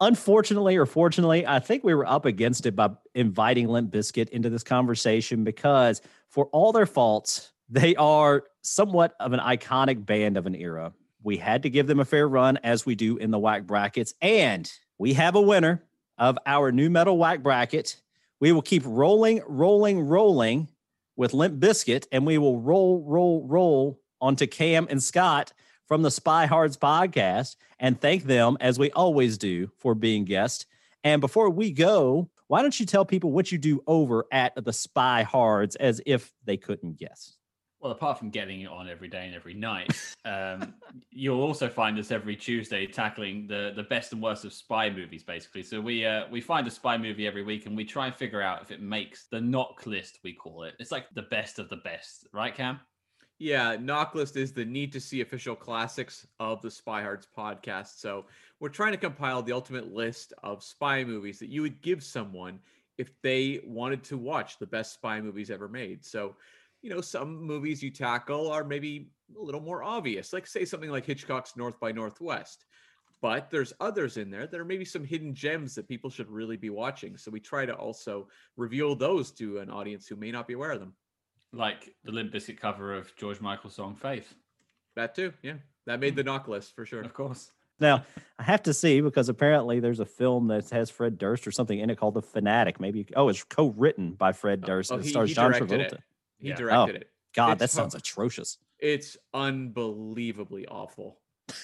unfortunately 0.00 0.76
or 0.76 0.86
fortunately, 0.86 1.46
I 1.46 1.58
think 1.58 1.84
we 1.84 1.94
were 1.94 2.06
up 2.06 2.24
against 2.24 2.66
it 2.66 2.76
by 2.76 2.90
inviting 3.14 3.68
Limp 3.68 3.90
Bizkit 3.92 4.28
into 4.30 4.50
this 4.50 4.62
conversation 4.62 5.44
because 5.44 6.00
for 6.28 6.46
all 6.46 6.72
their 6.72 6.86
faults, 6.86 7.52
they 7.68 7.94
are 7.96 8.44
somewhat 8.62 9.14
of 9.20 9.32
an 9.32 9.40
iconic 9.40 10.04
band 10.04 10.36
of 10.36 10.46
an 10.46 10.54
era. 10.54 10.92
We 11.22 11.36
had 11.36 11.62
to 11.64 11.70
give 11.70 11.86
them 11.86 12.00
a 12.00 12.04
fair 12.04 12.28
run 12.28 12.58
as 12.58 12.84
we 12.86 12.94
do 12.94 13.16
in 13.16 13.30
the 13.30 13.38
whack 13.38 13.64
brackets. 13.66 14.14
And 14.20 14.70
we 14.98 15.14
have 15.14 15.34
a 15.34 15.40
winner 15.40 15.82
of 16.20 16.38
our 16.46 16.70
new 16.70 16.88
metal 16.88 17.18
whack 17.18 17.42
bracket. 17.42 17.96
We 18.38 18.52
will 18.52 18.62
keep 18.62 18.82
rolling, 18.86 19.42
rolling, 19.48 20.00
rolling 20.00 20.68
with 21.16 21.34
Limp 21.34 21.58
Bizkit, 21.58 22.06
and 22.12 22.24
we 22.24 22.38
will 22.38 22.60
roll, 22.60 23.02
roll, 23.04 23.44
roll 23.48 24.00
onto 24.20 24.46
Cam 24.46 24.86
and 24.88 25.02
Scott 25.02 25.52
from 25.88 26.02
the 26.02 26.10
Spy 26.10 26.46
Hards 26.46 26.76
podcast 26.76 27.56
and 27.80 28.00
thank 28.00 28.24
them, 28.24 28.56
as 28.60 28.78
we 28.78 28.90
always 28.92 29.38
do, 29.38 29.70
for 29.78 29.94
being 29.94 30.24
guests. 30.24 30.66
And 31.02 31.20
before 31.20 31.50
we 31.50 31.72
go, 31.72 32.30
why 32.46 32.62
don't 32.62 32.78
you 32.78 32.86
tell 32.86 33.04
people 33.04 33.32
what 33.32 33.50
you 33.50 33.58
do 33.58 33.82
over 33.86 34.26
at 34.30 34.52
the 34.62 34.72
Spy 34.72 35.22
Hards 35.22 35.76
as 35.76 36.00
if 36.04 36.32
they 36.44 36.56
couldn't 36.56 36.98
guess? 36.98 37.36
Well, 37.80 37.92
apart 37.92 38.18
from 38.18 38.28
getting 38.28 38.60
it 38.60 38.68
on 38.68 38.90
every 38.90 39.08
day 39.08 39.26
and 39.26 39.34
every 39.34 39.54
night, 39.54 39.98
um, 40.26 40.74
you'll 41.10 41.40
also 41.40 41.68
find 41.68 41.98
us 41.98 42.10
every 42.10 42.36
Tuesday 42.36 42.86
tackling 42.86 43.46
the 43.46 43.72
the 43.74 43.84
best 43.84 44.12
and 44.12 44.22
worst 44.22 44.44
of 44.44 44.52
spy 44.52 44.90
movies, 44.90 45.22
basically. 45.22 45.62
So 45.62 45.80
we 45.80 46.04
uh, 46.04 46.24
we 46.30 46.42
find 46.42 46.66
a 46.66 46.70
spy 46.70 46.98
movie 46.98 47.26
every 47.26 47.42
week, 47.42 47.64
and 47.64 47.74
we 47.74 47.84
try 47.84 48.06
and 48.06 48.14
figure 48.14 48.42
out 48.42 48.60
if 48.60 48.70
it 48.70 48.82
makes 48.82 49.26
the 49.30 49.40
knock 49.40 49.86
list. 49.86 50.18
We 50.22 50.34
call 50.34 50.64
it. 50.64 50.74
It's 50.78 50.92
like 50.92 51.06
the 51.14 51.22
best 51.22 51.58
of 51.58 51.70
the 51.70 51.78
best, 51.78 52.26
right, 52.34 52.54
Cam? 52.54 52.80
Yeah, 53.40 53.76
knock 53.80 54.14
list 54.14 54.36
is 54.36 54.52
the 54.52 54.66
need 54.66 54.92
to 54.92 55.00
see 55.00 55.22
official 55.22 55.56
classics 55.56 56.26
of 56.38 56.60
the 56.60 56.70
Spy 56.70 57.00
Hards 57.00 57.26
podcast. 57.34 57.98
So 57.98 58.26
we're 58.60 58.68
trying 58.68 58.92
to 58.92 58.98
compile 58.98 59.42
the 59.42 59.52
ultimate 59.52 59.94
list 59.94 60.34
of 60.42 60.62
spy 60.62 61.02
movies 61.04 61.38
that 61.38 61.48
you 61.48 61.62
would 61.62 61.80
give 61.80 62.04
someone 62.04 62.60
if 62.98 63.10
they 63.22 63.62
wanted 63.64 64.04
to 64.04 64.18
watch 64.18 64.58
the 64.58 64.66
best 64.66 64.92
spy 64.92 65.22
movies 65.22 65.50
ever 65.50 65.68
made. 65.68 66.04
So, 66.04 66.36
you 66.82 66.90
know, 66.90 67.00
some 67.00 67.42
movies 67.42 67.82
you 67.82 67.90
tackle 67.90 68.50
are 68.50 68.64
maybe 68.64 69.10
a 69.38 69.42
little 69.42 69.60
more 69.60 69.82
obvious, 69.82 70.32
like 70.32 70.46
say 70.46 70.64
something 70.64 70.90
like 70.90 71.04
Hitchcock's 71.06 71.56
North 71.56 71.78
by 71.78 71.92
Northwest. 71.92 72.64
but 73.22 73.50
there's 73.50 73.72
others 73.80 74.16
in 74.16 74.30
there 74.30 74.46
that 74.46 74.58
are 74.58 74.64
maybe 74.64 74.84
some 74.84 75.04
hidden 75.04 75.34
gems 75.34 75.74
that 75.74 75.88
people 75.88 76.08
should 76.10 76.30
really 76.30 76.56
be 76.56 76.70
watching. 76.70 77.16
So 77.16 77.30
we 77.30 77.40
try 77.40 77.66
to 77.66 77.74
also 77.74 78.28
reveal 78.56 78.94
those 78.94 79.30
to 79.32 79.58
an 79.58 79.70
audience 79.70 80.06
who 80.06 80.16
may 80.16 80.30
not 80.30 80.46
be 80.48 80.54
aware 80.54 80.72
of 80.72 80.80
them. 80.80 80.94
Like 81.52 81.94
the 82.04 82.12
Limp 82.12 82.32
Bizkit 82.32 82.58
cover 82.58 82.94
of 82.94 83.14
George 83.16 83.40
Michael's 83.40 83.74
song 83.74 83.94
Faith. 83.94 84.34
That 84.96 85.14
too, 85.14 85.32
yeah. 85.42 85.56
That 85.86 86.00
made 86.00 86.16
the 86.16 86.22
mm. 86.22 86.26
knock 86.26 86.48
list 86.48 86.74
for 86.74 86.86
sure. 86.86 87.02
Of 87.02 87.12
course. 87.12 87.50
Now, 87.80 88.04
I 88.38 88.42
have 88.42 88.62
to 88.64 88.74
see 88.74 89.00
because 89.00 89.28
apparently 89.28 89.80
there's 89.80 90.00
a 90.00 90.06
film 90.06 90.48
that 90.48 90.68
has 90.70 90.90
Fred 90.90 91.16
Durst 91.18 91.46
or 91.46 91.50
something 91.50 91.78
in 91.78 91.88
it 91.88 91.98
called 91.98 92.14
The 92.14 92.22
Fanatic. 92.22 92.78
Maybe, 92.78 93.06
oh, 93.16 93.28
it's 93.28 93.42
co 93.42 93.68
written 93.68 94.12
by 94.12 94.32
Fred 94.32 94.60
oh, 94.64 94.66
Durst 94.66 94.92
Oh, 94.92 94.96
and 94.96 95.02
it 95.02 95.06
he- 95.06 95.10
stars 95.10 95.30
he 95.30 95.34
John 95.34 95.52
Travolta. 95.52 95.92
it. 95.92 96.00
He 96.40 96.48
Yeah. 96.48 96.56
directed 96.56 96.96
it. 96.96 97.10
God, 97.34 97.58
that 97.58 97.64
It's- 97.64 97.72
sounds 97.72 97.94
atrocious. 97.94 98.58
It's 98.78 99.16
unbelievably 99.34 100.66
awful. 100.66 101.20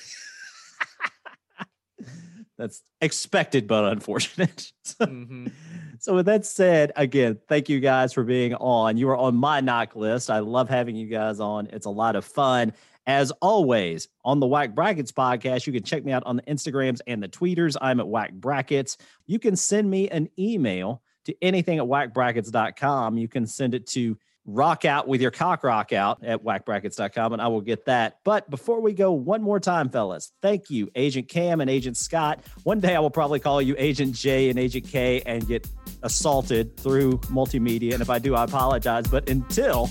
That's 2.59 2.83
expected 3.01 3.67
but 3.67 3.85
unfortunate. 3.93 4.73
Mhm. 5.01 5.53
So, 5.99 6.15
with 6.15 6.27
that 6.27 6.47
said, 6.47 6.93
again, 6.97 7.39
thank 7.49 7.69
you 7.69 7.81
guys 7.81 8.12
for 8.12 8.23
being 8.23 8.55
on. 8.55 8.97
You 8.97 9.09
are 9.09 9.17
on 9.17 9.35
my 9.35 9.61
knock 9.61 9.97
list. 9.97 10.31
I 10.31 10.39
love 10.39 10.69
having 10.69 10.95
you 10.95 11.07
guys 11.09 11.41
on. 11.41 11.67
It's 11.73 11.87
a 11.87 11.91
lot 11.91 12.17
of 12.17 12.25
fun. 12.25 12.73
As 13.07 13.31
always, 13.43 14.09
on 14.25 14.39
the 14.41 14.47
Whack 14.47 14.75
Brackets 14.75 15.11
podcast, 15.12 15.67
you 15.67 15.73
can 15.73 15.83
check 15.83 16.05
me 16.05 16.12
out 16.12 16.23
on 16.27 16.37
the 16.37 16.43
Instagrams 16.43 17.01
and 17.07 17.23
the 17.23 17.29
tweeters. 17.29 17.77
I'm 17.81 17.99
at 18.01 18.07
Whack 18.09 18.33
Brackets. 18.35 18.97
You 19.27 19.39
can 19.39 19.57
send 19.57 19.91
me 19.91 20.09
an 20.11 20.29
email 20.39 21.03
to 21.25 21.35
anything 21.43 21.79
at 21.79 21.85
whackbrackets.com. 21.85 23.19
You 23.19 23.29
can 23.29 23.47
send 23.47 23.75
it 23.75 23.87
to 23.89 24.17
rock 24.47 24.85
out 24.85 25.09
with 25.09 25.21
your 25.21 25.31
cock 25.31 25.65
rock 25.65 25.93
out 25.93 26.23
at 26.23 26.43
whackbrackets.com 26.43 27.33
and 27.33 27.43
I 27.43 27.49
will 27.49 27.61
get 27.61 27.85
that. 27.87 28.19
But 28.25 28.49
before 28.49 28.81
we 28.81 28.93
go, 28.93 29.13
one 29.13 29.43
more 29.43 29.61
time, 29.61 29.91
fellas, 29.91 30.33
thank 30.41 30.71
you, 30.71 30.91
Agent 30.95 31.29
Cam 31.29 31.61
and 31.61 31.69
Agent 31.69 31.97
Scott. 31.97 32.41
One 32.63 32.81
day 32.81 32.95
I 32.95 33.01
will 33.01 33.11
probably 33.11 33.41
call 33.41 33.61
you 33.61 33.75
Agent 33.79 34.15
J 34.15 34.49
and 34.49 34.59
Agent 34.59 34.87
K 34.89 35.23
and 35.27 35.47
get 35.47 35.69
assaulted 36.03 36.77
through 36.77 37.19
multimedia. 37.19 37.93
And 37.93 38.01
if 38.01 38.11
I 38.11 38.19
do, 38.19 38.35
I 38.35 38.45
apologize. 38.45 39.07
But 39.09 39.29
until 39.29 39.91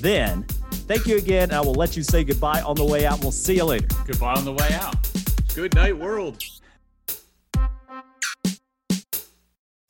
then, 0.00 0.42
thank 0.88 1.06
you 1.06 1.16
again. 1.16 1.52
I 1.52 1.60
will 1.60 1.74
let 1.74 1.96
you 1.96 2.02
say 2.02 2.24
goodbye 2.24 2.62
on 2.62 2.76
the 2.76 2.84
way 2.84 3.06
out. 3.06 3.20
We'll 3.20 3.32
see 3.32 3.56
you 3.56 3.64
later. 3.64 3.88
Goodbye 4.06 4.34
on 4.34 4.44
the 4.44 4.52
way 4.52 4.72
out. 4.72 4.96
Good 5.54 5.74
night, 5.74 5.96
world. 5.96 6.42